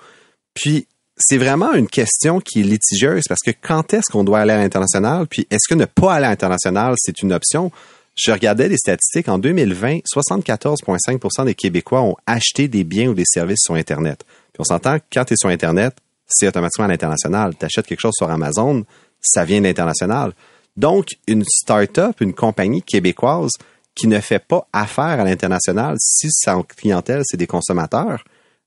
[0.55, 0.87] Puis
[1.17, 4.59] c'est vraiment une question qui est litigieuse parce que quand est-ce qu'on doit aller à
[4.59, 7.71] l'international, puis est-ce que ne pas aller à l'international, c'est une option?
[8.17, 9.29] Je regardais les statistiques.
[9.29, 14.25] En 2020, 74,5% des Québécois ont acheté des biens ou des services sur Internet.
[14.53, 15.97] Puis on s'entend que quand tu es sur Internet,
[16.27, 17.55] c'est automatiquement à l'international.
[17.59, 18.85] Tu achètes quelque chose sur Amazon,
[19.21, 20.33] ça vient de l'international.
[20.77, 23.53] Donc, une start-up, une compagnie québécoise
[23.95, 28.25] qui ne fait pas affaire à l'international, si sa clientèle, c'est des consommateurs,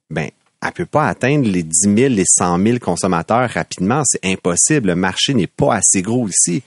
[0.10, 0.30] ben,
[0.66, 4.04] elle peut pas atteindre les 10 000, les 100 000 consommateurs rapidement.
[4.06, 4.90] C'est impossible.
[4.90, 6.64] Le marché n'est pas assez gros ici.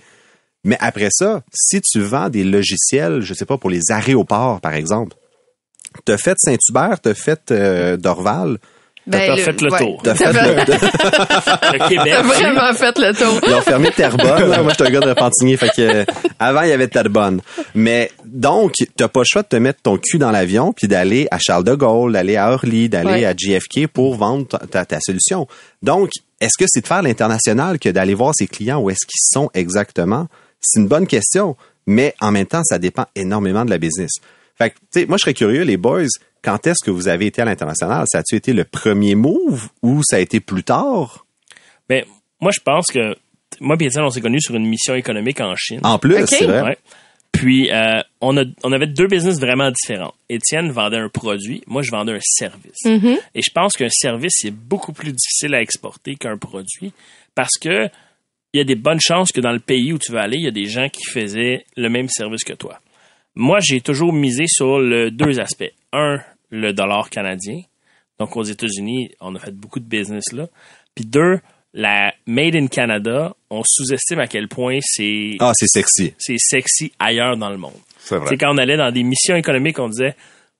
[0.62, 4.74] Mais après ça, si tu vends des logiciels, je sais pas, pour les aéroports, par
[4.74, 5.16] exemple,
[6.04, 8.58] t'as fait Saint-Hubert, t'as fait euh, Dorval,
[9.10, 10.00] T'as fait le tour.
[10.02, 12.12] t'as fait, fait- le- Le Québec.
[12.14, 13.40] T'as vraiment fait le tour.
[13.46, 14.48] Ils ont fermé Terrebonne.
[14.50, 14.62] là.
[14.62, 15.56] Moi, je suis un gars de Repentigny.
[15.56, 16.04] Fait que, euh,
[16.38, 17.40] avant, il y avait Terrebonne.
[17.74, 21.26] Mais, donc, t'as pas le choix de te mettre ton cul dans l'avion puis d'aller
[21.30, 23.24] à Charles de Gaulle, d'aller à Orly, d'aller Ouais.
[23.24, 25.46] à JFK pour vendre ta, ta- ta solution.
[25.82, 29.20] Donc, est-ce que c'est de faire l'international que d'aller voir ses clients où est-ce qu'ils
[29.20, 30.26] sont exactement?
[30.60, 31.56] C'est une bonne question.
[31.86, 34.10] Mais, en même temps, ça dépend énormément de la business.
[34.60, 36.04] Fait que, tu sais, moi, je serais curieux, les boys,
[36.42, 38.04] quand est-ce que vous avez été à l'international?
[38.06, 41.24] Ça a-tu été le premier move ou ça a été plus tard?
[41.88, 42.04] Mais
[42.40, 43.14] moi, je pense que
[43.58, 45.80] moi et Étienne, on s'est connus sur une mission économique en Chine.
[45.82, 46.62] En plus, c'est vrai.
[46.62, 46.78] Ouais.
[47.32, 50.12] Puis, euh, on, a, on avait deux business vraiment différents.
[50.28, 52.84] Étienne vendait un produit, moi, je vendais un service.
[53.34, 56.92] Et je pense qu'un service, c'est beaucoup plus difficile à exporter qu'un produit
[57.34, 57.88] parce que
[58.52, 60.44] il y a des bonnes chances que dans le pays où tu veux aller, il
[60.44, 62.80] y a des gens qui faisaient le même service que toi.
[63.34, 65.72] Moi, j'ai toujours misé sur le deux aspects.
[65.92, 66.18] Un,
[66.50, 67.60] le dollar canadien.
[68.18, 70.46] Donc, aux États-Unis, on a fait beaucoup de business là.
[70.94, 71.38] Puis deux,
[71.72, 76.14] la Made in Canada, on sous-estime à quel point c'est Ah, c'est sexy.
[76.18, 77.72] c'est sexy ailleurs dans le monde.
[77.98, 80.14] C'est C'est quand on allait dans des missions économiques, on disait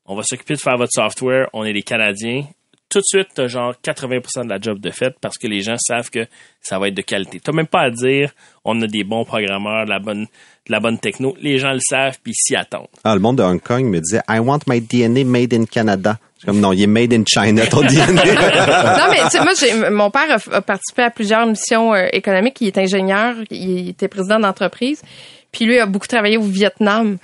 [0.07, 2.45] on va s'occuper de faire votre software, on est des Canadiens.
[2.91, 5.76] Tout de suite, t'as genre 80% de la job de fait parce que les gens
[5.78, 6.26] savent que
[6.61, 7.38] ça va être de qualité.
[7.38, 8.32] T'as même pas à dire
[8.64, 11.36] on a des bons programmeurs, de la bonne, de la bonne techno.
[11.41, 12.88] Les gens le savent puis ils s'y attendent.
[13.05, 16.18] Ah, le monde de Hong Kong me disait, I want my DNA made in Canada.
[16.34, 18.07] Je suis comme, non, il est made in China, ton DNA.
[18.07, 22.09] non, mais tu sais, moi, j'ai, mon père a, a participé à plusieurs missions euh,
[22.12, 22.57] économiques.
[22.61, 25.03] Il est ingénieur, il était président d'entreprise.
[25.53, 27.18] Puis lui a beaucoup travaillé au Vietnam.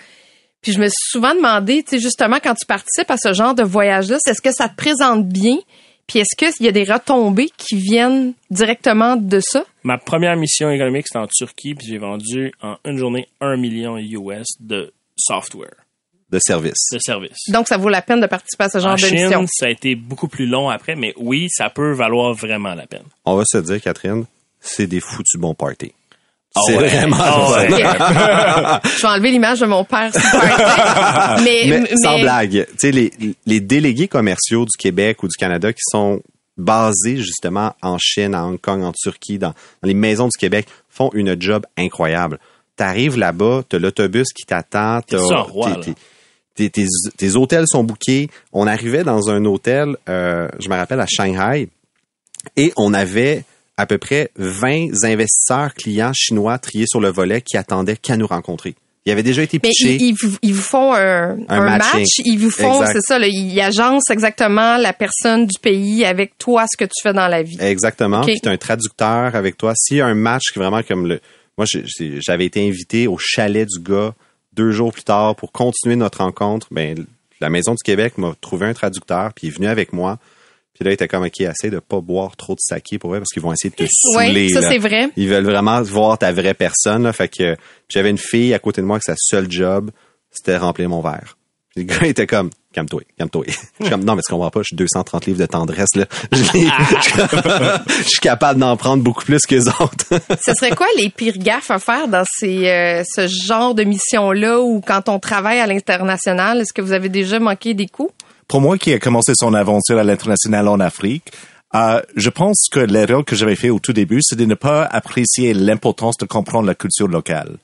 [0.66, 3.54] Puis je me suis souvent demandé, tu sais, justement, quand tu participes à ce genre
[3.54, 5.58] de voyage-là, c'est est-ce que ça te présente bien?
[6.08, 9.64] Puis est-ce qu'il y a des retombées qui viennent directement de ça?
[9.84, 13.96] Ma première mission économique, c'était en Turquie, puis j'ai vendu en une journée un million
[13.96, 15.76] US de software,
[16.30, 16.88] de service.
[16.92, 17.48] de services.
[17.50, 19.46] Donc, ça vaut la peine de participer à ce genre en de Chine, mission.
[19.48, 23.04] ça a été beaucoup plus long après, mais oui, ça peut valoir vraiment la peine.
[23.24, 24.24] On va se dire, Catherine,
[24.60, 25.92] c'est des foutus bons parties.
[26.57, 26.88] Ah c'est ouais.
[26.88, 27.68] vraiment Ah ouais.
[28.96, 30.12] je vais enlever l'image de mon père.
[30.14, 31.40] super.
[31.44, 33.11] mais, Mais, mais- sans blague, tu sais, les,
[33.46, 36.20] les délégués commerciaux du Québec ou du Canada qui sont
[36.57, 39.54] basés justement en Chine, à Hong Kong, en Turquie, dans, dans
[39.88, 42.38] les maisons du Québec, font une job incroyable.
[42.76, 45.00] T'arrives là-bas, t'as l'autobus qui t'attend,
[46.54, 46.86] T'es t'es-
[47.18, 48.30] t'es- hôtels sont bookés.
[48.52, 51.68] On arrivait dans un hôtel, euh, je me rappelle, à Shanghai,
[52.57, 53.44] et on avait
[53.77, 58.27] à peu près 20 investisseurs clients chinois triés sur le volet qui attendaient qu'à nous
[58.27, 58.74] rencontrer.
[59.07, 59.95] Ils avaient déjà été Mais pitchés.
[59.95, 63.61] ils, ils vous, ils vous font un, match, ils vous font, c'est ça, là, ils
[63.61, 67.57] agencent exactement la personne du pays avec toi, ce que tu fais dans la vie.
[67.61, 68.22] Exactement.
[68.22, 68.27] Ok.
[68.27, 69.74] Puis t'as un traducteur avec toi.
[69.77, 71.20] S'il y a un match qui est vraiment comme le.
[71.57, 71.66] Moi,
[72.18, 74.12] j'avais été invité au chalet du gars
[74.53, 76.66] deux jours plus tard pour continuer notre rencontre.
[76.72, 77.07] Ben,
[77.41, 80.18] la Maison du Québec m'a trouvé un traducteur, puis il est venu avec moi.
[80.77, 83.18] Puis là, il était comme, OK, essaie de pas boire trop de saké pour vrai,
[83.18, 84.47] parce qu'ils vont essayer de te saouler.
[84.47, 85.09] Oui, ça c'est vrai.
[85.16, 87.05] Ils veulent vraiment voir ta vraie personne.
[87.05, 87.12] Là.
[87.12, 87.57] Fait que
[87.89, 89.91] j'avais une fille à côté de moi que sa seule job,
[90.31, 91.39] c'était remplir mon verre.
[91.74, 93.45] Puis le gars était comme, calme-toi, calme-toi.
[93.49, 96.05] Je suis comme, non, mais tu comprends pas, je suis 230 livres de tendresse, là.
[96.33, 100.07] Je suis capable d'en prendre beaucoup plus que les autres.
[100.45, 104.61] Ce serait quoi les pires gaffes à faire dans ces, euh, ce genre de mission-là
[104.61, 106.61] ou quand on travaille à l'international?
[106.61, 108.12] Est-ce que vous avez déjà manqué des coups?
[108.49, 111.32] Pour moi qui a commencé son aventure à l'international en Afrique,
[111.74, 114.84] euh, je pense que l'erreur que j'avais fait au tout début, c'est de ne pas
[114.84, 117.57] apprécier l'importance de comprendre la culture locale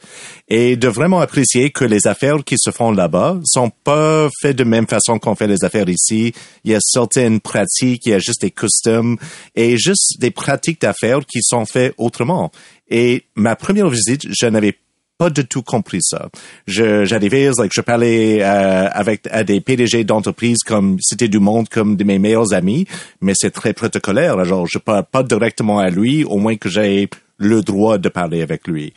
[0.48, 4.64] et de vraiment apprécier que les affaires qui se font là-bas sont pas faites de
[4.64, 6.34] même façon qu'on fait les affaires ici.
[6.64, 9.16] Il y a certaines pratiques, il y a juste des customs
[9.54, 12.50] et juste des pratiques d'affaires qui sont faites autrement.
[12.88, 14.76] Et ma première visite, je n'avais
[15.22, 16.30] pas du tout compris ça.
[16.66, 21.94] J'arrivais, like, je parlais euh, avec à des PDG d'entreprises comme c'était du monde comme
[21.94, 22.88] de mes meilleurs amis,
[23.20, 24.44] mais c'est très protocolaire.
[24.44, 27.08] Genre, je parle pas directement à lui, au moins que j'ai
[27.38, 28.94] le droit de parler avec lui.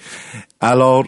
[0.60, 1.06] Alors,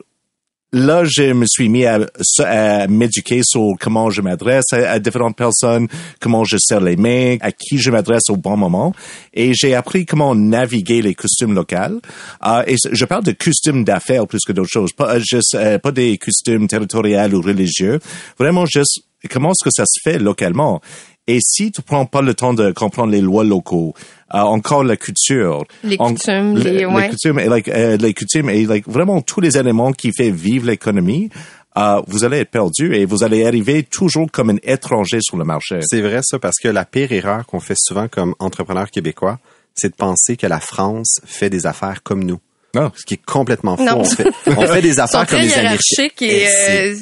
[0.71, 5.87] là, je me suis mis à, m'éduquer sur comment je m'adresse à, différentes personnes,
[6.19, 8.93] comment je serre les mains, à qui je m'adresse au bon moment.
[9.33, 12.01] Et j'ai appris comment naviguer les costumes locaux.
[12.45, 16.17] Euh, et je parle de costumes d'affaires plus que d'autres choses, pas euh, euh, des
[16.17, 17.99] costumes territoriaux ou religieux.
[18.37, 20.81] Vraiment juste comment est-ce que ça se fait localement.
[21.27, 23.93] Et si tu prends pas le temps de comprendre les lois locaux,
[24.33, 27.09] euh, encore la culture, Les en- coutumes, le- les- ouais.
[27.09, 30.67] coutumes et like, euh, les coutumes et like, vraiment tous les éléments qui fait vivre
[30.67, 31.29] l'économie,
[31.77, 35.43] euh, vous allez être perdu et vous allez arriver toujours comme un étranger sur le
[35.43, 35.79] marché.
[35.81, 39.37] C'est vrai ça, parce que la pire erreur qu'on fait souvent comme entrepreneur québécois,
[39.75, 42.39] c'est de penser que la France fait des affaires comme nous.
[42.81, 42.91] Non.
[42.95, 43.83] Ce qui est complètement faux.
[43.95, 45.79] On fait, on fait des affaires comme très les Américains.
[46.19, 46.93] c'est-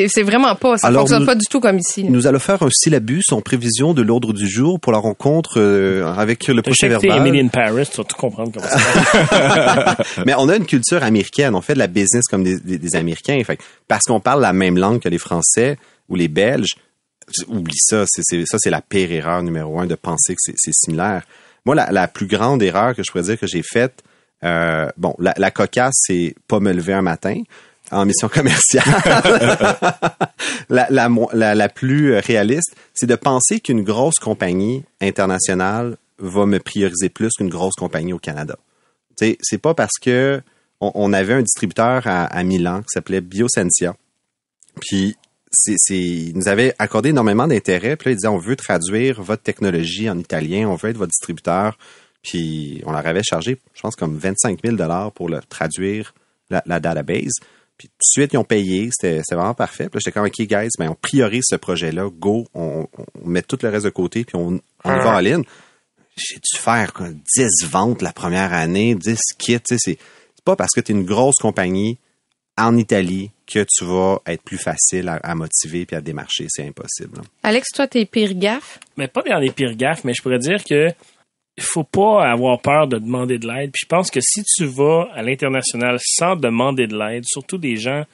[0.00, 0.76] euh, c'est- vraiment pas.
[0.78, 2.04] Ça Alors, fonctionne nous- pas du tout comme ici.
[2.04, 6.06] Nous allons faire un syllabus en prévision de l'ordre du jour pour la rencontre euh,
[6.14, 7.18] avec le checké verbal.
[7.26, 9.96] Emily in Paris, tu vas tout comprendre comment ça.
[10.26, 11.54] Mais on a une culture américaine.
[11.54, 13.40] On fait de la business comme des, des- des Américains.
[13.44, 13.58] Fait
[13.88, 15.76] parce qu'on parle la même langue que les Français
[16.08, 16.74] ou les Belges,
[17.48, 18.04] oublie ça.
[18.06, 21.22] C'est, ça, c'est la pire erreur numéro un de penser que c'est, c'est similaire.
[21.66, 24.02] Moi, la, la plus grande erreur que je pourrais dire que j'ai faite,
[24.42, 27.42] euh, bon, la, la cocasse, c'est pas me lever un matin
[27.90, 28.84] en mission commerciale.
[30.68, 37.08] la, la, la, plus réaliste, c'est de penser qu'une grosse compagnie internationale va me prioriser
[37.08, 38.56] plus qu'une grosse compagnie au Canada.
[39.16, 40.42] C'est pas parce que
[40.80, 43.94] on, on avait un distributeur à, à Milan qui s'appelait Biosensia.
[44.80, 45.16] Puis
[45.54, 47.96] c'est, il nous avait accordé énormément d'intérêt.
[47.96, 51.12] Puis là, il disait, on veut traduire votre technologie en italien, on veut être votre
[51.12, 51.78] distributeur.
[52.24, 56.14] Puis on leur avait chargé, je pense, comme 25 000 dollars pour le traduire
[56.50, 57.34] la, la database.
[57.76, 58.88] Puis tout de suite, ils ont payé.
[58.90, 59.88] C'était, vraiment parfait.
[59.88, 62.08] Puis j'étais comme, OK, guys, ben, on priorise ce projet-là.
[62.10, 65.44] Go, on, on met tout le reste de côté, puis on va en ligne.
[66.16, 69.58] J'ai dû faire quoi, 10 ventes la première année, 10 kits.
[69.64, 69.98] C'est c'est
[70.44, 71.98] pas parce que tu es une grosse compagnie
[72.56, 76.46] en Italie que tu vas être plus facile à, à motiver puis à démarcher.
[76.48, 77.16] C'est impossible.
[77.16, 77.22] là.
[77.42, 78.78] Alex, toi, t'es pire gaffe?
[78.96, 80.88] mais pas dans les pires gaffes, mais je pourrais dire que
[81.62, 83.70] faut pas avoir peur de demander de l'aide.
[83.72, 87.76] Puis je pense que si tu vas à l'international sans demander de l'aide, surtout des
[87.76, 88.04] gens,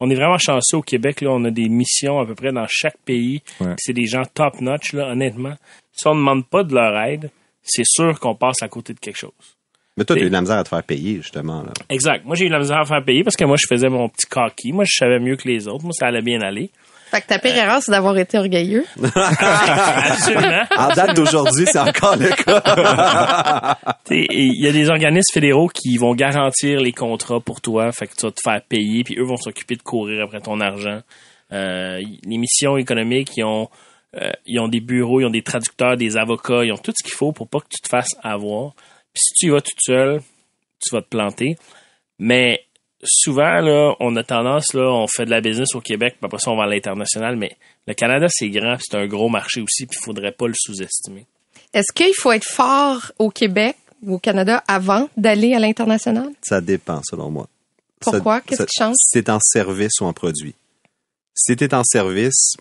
[0.00, 2.66] on est vraiment chanceux au Québec, là, on a des missions à peu près dans
[2.68, 3.42] chaque pays.
[3.60, 3.74] Ouais.
[3.78, 5.54] C'est des gens top notch, là, honnêtement.
[5.92, 7.30] Si on ne demande pas de leur aide,
[7.62, 9.32] c'est sûr qu'on passe à côté de quelque chose.
[9.96, 11.62] Mais toi, tu as eu de la misère à te faire payer, justement.
[11.62, 11.72] Là.
[11.88, 12.24] Exact.
[12.24, 14.28] Moi, j'ai eu la misère à faire payer parce que moi, je faisais mon petit
[14.28, 14.72] coquille.
[14.72, 15.82] Moi, je savais mieux que les autres.
[15.82, 16.70] Moi, ça allait bien aller.
[17.10, 18.84] Fait que ta pire erreur, c'est d'avoir été orgueilleux.
[19.14, 20.64] Absolument.
[20.76, 23.78] En date d'aujourd'hui, c'est encore le cas.
[24.10, 28.14] Il y a des organismes fédéraux qui vont garantir les contrats pour toi, fait que
[28.14, 31.00] tu vas te faire payer, puis eux vont s'occuper de courir après ton argent.
[31.52, 33.68] Euh, les missions économiques, ils ont,
[34.16, 37.02] euh, ils ont des bureaux, ils ont des traducteurs, des avocats, ils ont tout ce
[37.02, 38.74] qu'il faut pour pas que tu te fasses avoir.
[39.14, 40.20] Puis si tu y vas toute seule,
[40.80, 41.56] tu vas te planter.
[42.18, 42.64] Mais
[43.04, 46.38] souvent, là, on a tendance, là, on fait de la business au Québec, puis après
[46.38, 49.60] ça, on va à l'international, mais le Canada, c'est grand, puis c'est un gros marché
[49.60, 51.26] aussi, puis il faudrait pas le sous-estimer.
[51.72, 56.30] Est-ce qu'il faut être fort au Québec ou au Canada avant d'aller à l'international?
[56.42, 57.48] Ça dépend, selon moi.
[58.00, 58.40] Pourquoi?
[58.40, 58.94] Qu'est-ce qui change?
[58.98, 60.54] Si t'es en service ou en produit.
[61.34, 62.56] Si t'es en service,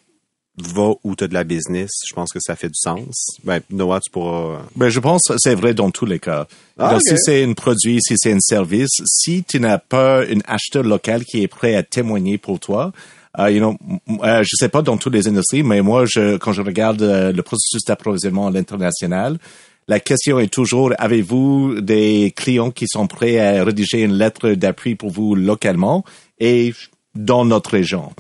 [0.58, 1.90] va où t'as de la business.
[2.08, 3.38] Je pense que ça fait du sens.
[3.44, 4.62] Ben, Noah, tu pourras...
[4.76, 6.48] Ben, je pense que c'est vrai dans tous les cas.
[6.78, 7.02] Ah, ok.
[7.04, 11.24] Si c'est un produit, si c'est un service, si tu n'as pas un acheteur local
[11.26, 12.92] qui est prêt à témoigner pour toi,
[13.40, 13.78] euh, you know,
[14.24, 17.32] euh, je sais pas dans toutes les industries, mais moi, je, quand je regarde euh,
[17.32, 19.38] le processus d'approvisionnement à l'international,
[19.88, 24.96] la question est toujours, avez-vous des clients qui sont prêts à rédiger une lettre d'appui
[24.96, 26.04] pour vous localement
[26.40, 26.74] et
[27.16, 28.12] dans notre région?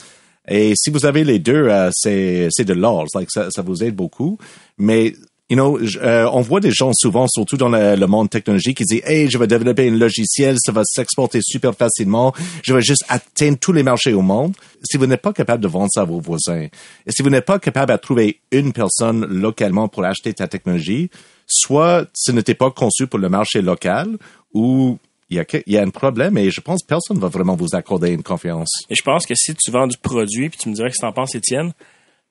[0.49, 3.83] Et si vous avez les deux, euh, c'est c'est de l'or, like, ça, ça vous
[3.83, 4.37] aide beaucoup.
[4.77, 5.13] Mais
[5.49, 8.83] you know, euh, on voit des gens souvent, surtout dans le, le monde technologique, qui
[8.83, 12.33] disent Hey, je vais développer un logiciel, ça va s'exporter super facilement,
[12.63, 14.53] je vais juste atteindre tous les marchés au monde.
[14.89, 16.67] Si vous n'êtes pas capable de vendre ça à vos voisins,
[17.05, 21.09] et si vous n'êtes pas capable de trouver une personne localement pour acheter ta technologie,
[21.45, 24.17] soit ce n'était pas conçu pour le marché local,
[24.53, 24.97] ou
[25.30, 27.28] il y a, que- il y a un problème, et je pense que personne va
[27.28, 28.69] vraiment vous accorder une confiance.
[28.89, 31.05] Et je pense que si tu vends du produit, puis tu me dirais que tu
[31.05, 31.73] en penses, Étienne,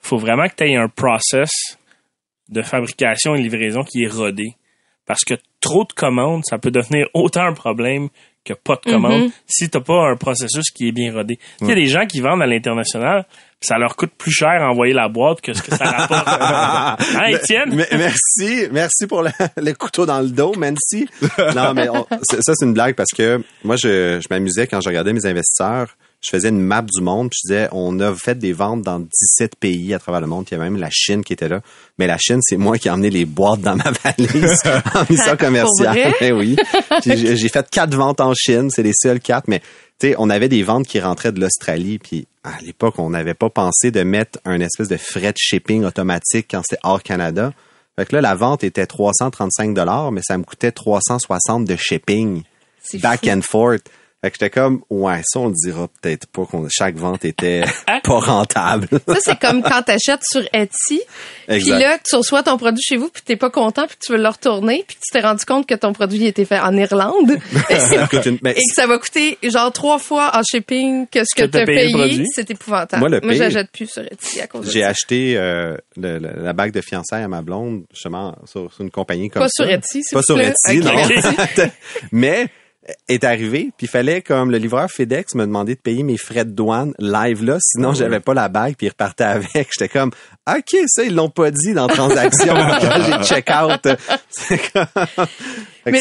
[0.01, 1.51] faut vraiment que tu aies un process
[2.49, 4.55] de fabrication et livraison qui est rodé.
[5.07, 8.09] Parce que trop de commandes, ça peut devenir autant un problème
[8.45, 11.39] que pas de commandes si t'as pas un processus qui est bien rodé.
[11.61, 13.25] Il y a des gens qui vendent à l'international,
[13.61, 16.29] ça leur coûte plus cher à envoyer la boîte que ce que ça rapporte.
[17.17, 17.75] hein, Étienne?
[17.75, 21.09] Mais- merci, merci pour le, le couteau dans le dos, merci.
[21.55, 24.89] Non, mais on- ça, c'est une blague parce que moi, je, je m'amusais quand je
[24.89, 25.97] regardais mes investisseurs.
[26.21, 28.99] Je faisais une map du monde, puis je disais, on a fait des ventes dans
[28.99, 30.45] 17 pays à travers le monde.
[30.45, 31.61] Puis il y avait même la Chine qui était là.
[31.99, 34.61] Mais la Chine, c'est moi qui ai emmené les boîtes dans ma valise
[34.95, 36.15] en mission commerciale.
[36.21, 36.57] Eh oui.
[37.05, 39.61] J'ai fait quatre ventes en Chine, c'est les seules quatre, mais
[39.99, 43.35] tu sais, on avait des ventes qui rentraient de l'Australie, puis à l'époque, on n'avait
[43.35, 47.53] pas pensé de mettre un espèce de frais de shipping automatique quand c'était hors Canada.
[47.99, 52.43] Fait que là, la vente était 335 dollars, mais ça me coûtait 360 de shipping
[53.01, 53.31] back fou.
[53.31, 53.83] and forth.
[54.25, 57.63] Fait que j'étais comme, ouais, ça, on le dira peut-être pas qu'on chaque vente était
[58.03, 58.89] pas rentable.
[59.07, 61.03] Ça, c'est comme quand t'achètes sur Etsy,
[61.47, 64.19] puis là, tu reçois ton produit chez vous, puis t'es pas content, puis tu veux
[64.19, 67.31] le retourner, puis tu t'es rendu compte que ton produit était fait en Irlande,
[67.71, 70.43] et, c'est- Ça coûte une- ben, et que ça va coûter genre trois fois en
[70.43, 72.25] shipping que ce que, Que t'as payé.
[72.35, 73.01] C'est épouvantable.
[73.01, 76.43] Moi, le Moi, j'achète plus sur Etsy à cause de J'ai acheté euh, le- le-
[76.43, 79.65] la bague de fiançailles à ma blonde, justement, sur, sur une compagnie comme Pas ça.
[79.65, 80.41] sur Etsy, Pas sur.
[80.41, 80.95] Etsy, Ok, non.
[80.95, 81.61] merci.
[82.13, 82.49] Mais
[83.09, 86.45] est arrivé, puis il fallait comme le livreur FedEx me demandait de payer mes frais
[86.45, 89.49] de douane live là, sinon j'avais pas la bague puis il repartait avec.
[89.79, 90.11] J'étais comme
[90.49, 93.89] OK, ça ils l'ont pas dit dans transaction quand j'ai check out.
[94.29, 94.87] C'est comme-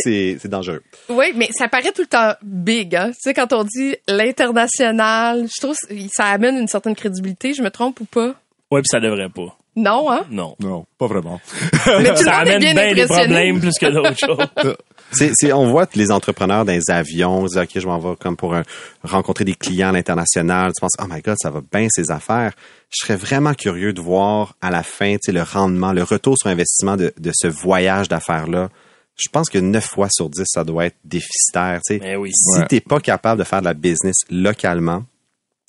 [0.02, 0.82] c'est c'est dangereux.
[1.10, 3.10] Oui, mais ça paraît tout le temps big, hein.
[3.12, 7.54] Tu sais, quand on dit l'international, je trouve que ça amène une certaine crédibilité.
[7.54, 8.34] Je me trompe ou pas?
[8.72, 9.56] Ouais, puis ça devrait pas.
[9.78, 10.26] Non, hein?
[10.32, 10.56] Non.
[10.60, 11.42] Non, pas vraiment.
[11.86, 13.26] Mais tout le ça monde est amène bien bien des impressionné.
[13.52, 14.18] problèmes plus que d'autres
[14.66, 14.76] choses.
[15.12, 18.00] C'est, c'est, on voit que les entrepreneurs dans les avions, ils disent, OK, je m'en
[18.00, 18.64] vais comme pour un-
[19.04, 20.72] rencontrer des clients à l'international.
[20.76, 22.54] Tu penses, oh my God, ça va bien ces affaires.
[22.90, 26.38] Je serais vraiment curieux de voir à la fin, tu sais, le rendement, le retour
[26.38, 28.70] sur investissement de, de ce voyage d'affaires-là.
[29.18, 31.80] Je pense que 9 fois sur 10, ça doit être déficitaire.
[31.86, 32.00] Tu sais.
[32.02, 32.32] Mais oui.
[32.34, 32.66] Si Ouais.
[32.68, 35.04] t'es pas capable de faire de la business localement,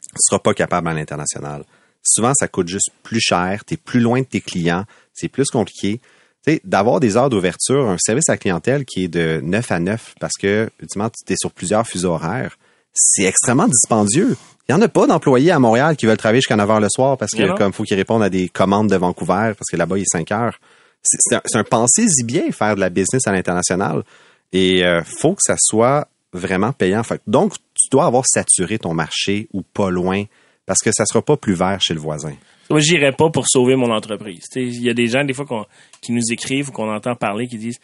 [0.00, 1.64] tu seras pas capable à l'international.
[2.06, 5.50] Souvent, ça coûte juste plus cher, tu es plus loin de tes clients, c'est plus
[5.50, 6.00] compliqué.
[6.46, 9.72] Tu sais, d'avoir des heures d'ouverture, un service à la clientèle qui est de 9
[9.72, 12.56] à 9 parce que, ultimement, tu es sur plusieurs fuseaux horaires,
[12.94, 14.36] c'est extrêmement dispendieux.
[14.68, 16.88] Il y en a pas d'employés à Montréal qui veulent travailler jusqu'à 9 heures le
[16.88, 19.98] soir parce que, comme faut qu'ils répondent à des commandes de Vancouver parce que là-bas,
[19.98, 20.58] il est 5 heures.
[21.02, 24.04] c'est un, un pensez-y bien faire de la business à l'international.
[24.52, 27.02] Et euh, faut que ça soit vraiment payant.
[27.26, 30.24] Donc, tu dois avoir saturé ton marché ou pas loin
[30.66, 32.34] parce que ça sera pas plus vert chez le voisin.
[32.68, 34.44] Moi, j'irais pas pour sauver mon entreprise.
[34.56, 35.64] Il y a des gens, des fois, qu'on-
[36.02, 37.78] qui nous écrivent ou qu'on entend parler, qui disent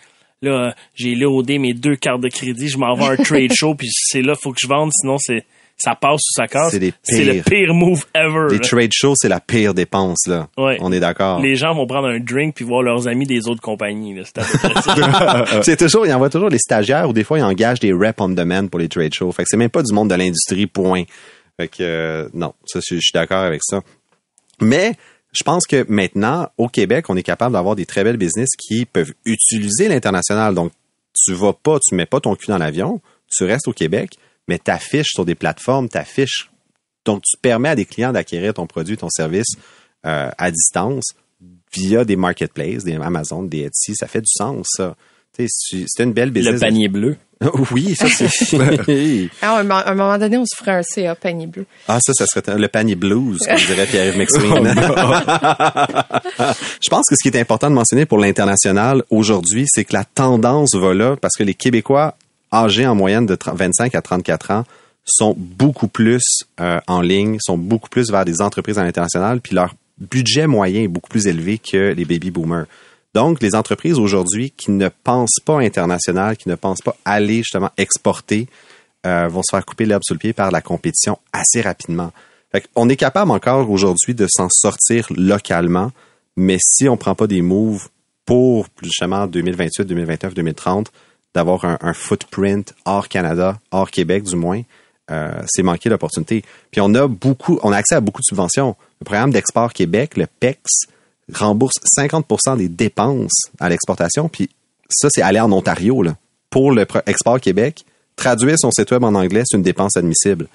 [0.44, 3.52] Là, euh, j'ai léodé mes deux cartes de crédit, je m'en vais à un trade
[3.54, 5.44] show, puis c'est là, faut que je vende, sinon c'est
[5.76, 6.76] ça passe ou ça casse.
[7.02, 8.48] C'est le pire move ever.
[8.50, 8.60] Les là.
[8.60, 10.48] trade shows, c'est la pire dépense, là.
[10.58, 10.76] Ouais.
[10.80, 11.40] On est d'accord.
[11.40, 14.16] Les gens vont prendre un drink puis voir leurs amis des autres compagnies.
[15.62, 18.28] C'est toujours, il envoie toujours les stagiaires ou des fois, ils engagent des reps on
[18.28, 19.32] demand pour les trade shows.
[19.32, 21.02] Fait que c'est même pas du monde de l'industrie, point.
[21.58, 23.82] Fait que, euh, non, ça, je je suis d'accord avec ça.
[24.60, 24.94] Mais,
[25.32, 28.84] je pense que maintenant, au Québec, on est capable d'avoir des très belles business qui
[28.84, 30.54] peuvent utiliser l'international.
[30.54, 30.72] Donc,
[31.14, 33.00] tu vas pas, tu mets pas ton cul dans l'avion,
[33.30, 36.50] tu restes au Québec, mais t'affiches sur des plateformes, t'affiches.
[37.04, 39.54] Donc, tu permets à des clients d'acquérir ton produit, ton service
[40.06, 41.14] euh, à distance
[41.72, 43.94] via des marketplaces, des Amazon, des Etsy.
[43.94, 44.96] Ça fait du sens, ça.
[45.36, 46.54] C'est une belle business.
[46.54, 47.16] le panier bleu.
[47.72, 48.28] oui, ça c'est.
[49.42, 51.66] Ah, à un mo- à un moment donné, on se ferait un CA panier bleu.
[51.88, 54.74] ah, ça, ça serait le panier blues, comme dirait Pierre-Yves McSween.
[56.82, 60.04] Je pense que ce qui est important de mentionner pour l'international aujourd'hui, c'est que la
[60.04, 62.16] tendance va là parce que les Québécois
[62.52, 64.64] âgés en moyenne de 30 25 à 34 ans
[65.04, 66.22] sont beaucoup plus
[66.60, 70.82] euh, en ligne, sont beaucoup plus vers des entreprises à l'international, puis leur budget moyen
[70.82, 72.66] est beaucoup plus élevé que les baby boomers.
[73.14, 77.70] Donc, les entreprises aujourd'hui qui ne pensent pas international, qui ne pensent pas aller justement
[77.76, 78.48] exporter,
[79.06, 82.12] euh, vont se faire couper l'herbe sous le pied par la compétition assez rapidement.
[82.74, 85.90] On est capable encore aujourd'hui de s'en sortir localement,
[86.36, 87.88] mais si on prend pas des moves
[88.24, 90.92] pour justement 2028, 2029, 2030,
[91.34, 94.62] d'avoir un, un footprint hors Canada, hors Québec du moins,
[95.10, 96.42] euh, c'est manquer l'opportunité.
[96.70, 98.76] Puis on a beaucoup, on a accès à beaucoup de subventions.
[99.00, 100.86] Le programme d'export Québec, le PEX,
[101.32, 104.28] rembourse 50% des dépenses à l'exportation.
[104.28, 104.50] Puis
[104.88, 106.16] ça, c'est aller en Ontario là.
[106.50, 107.84] pour le export Québec.
[108.16, 110.46] Traduire son site web en anglais, c'est une dépense admissible.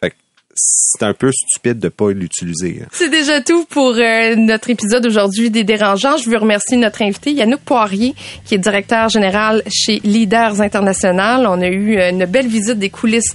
[0.00, 0.14] Fait que
[0.54, 2.80] c'est un peu stupide de pas l'utiliser.
[2.82, 2.88] hein.
[2.92, 6.16] C'est déjà tout pour euh, notre épisode aujourd'hui des Dérangeants.
[6.16, 8.14] Je veux remercier notre invité Yannick Poirier,
[8.46, 11.46] qui est directeur général chez Leaders International.
[11.46, 13.34] On a eu euh, une belle visite des coulisses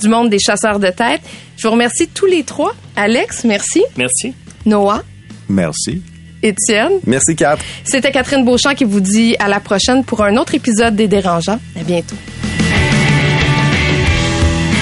[0.00, 1.20] du monde des chasseurs de tête.
[1.58, 2.74] Je vous remercie tous les trois.
[2.96, 3.82] Alex, merci.
[3.96, 4.34] Merci.
[4.64, 5.02] Noah,
[5.50, 6.02] Merci.
[6.42, 6.92] Étienne.
[7.06, 7.58] Merci, Kat.
[7.84, 11.58] C'était Catherine Beauchamp qui vous dit à la prochaine pour un autre épisode des Dérangeants.
[11.78, 12.16] À bientôt.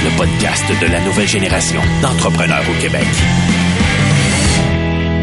[0.05, 3.07] Le podcast de la nouvelle génération d'entrepreneurs au Québec.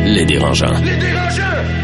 [0.06, 0.80] Les dérangeants.
[0.84, 1.83] Les dérangeants!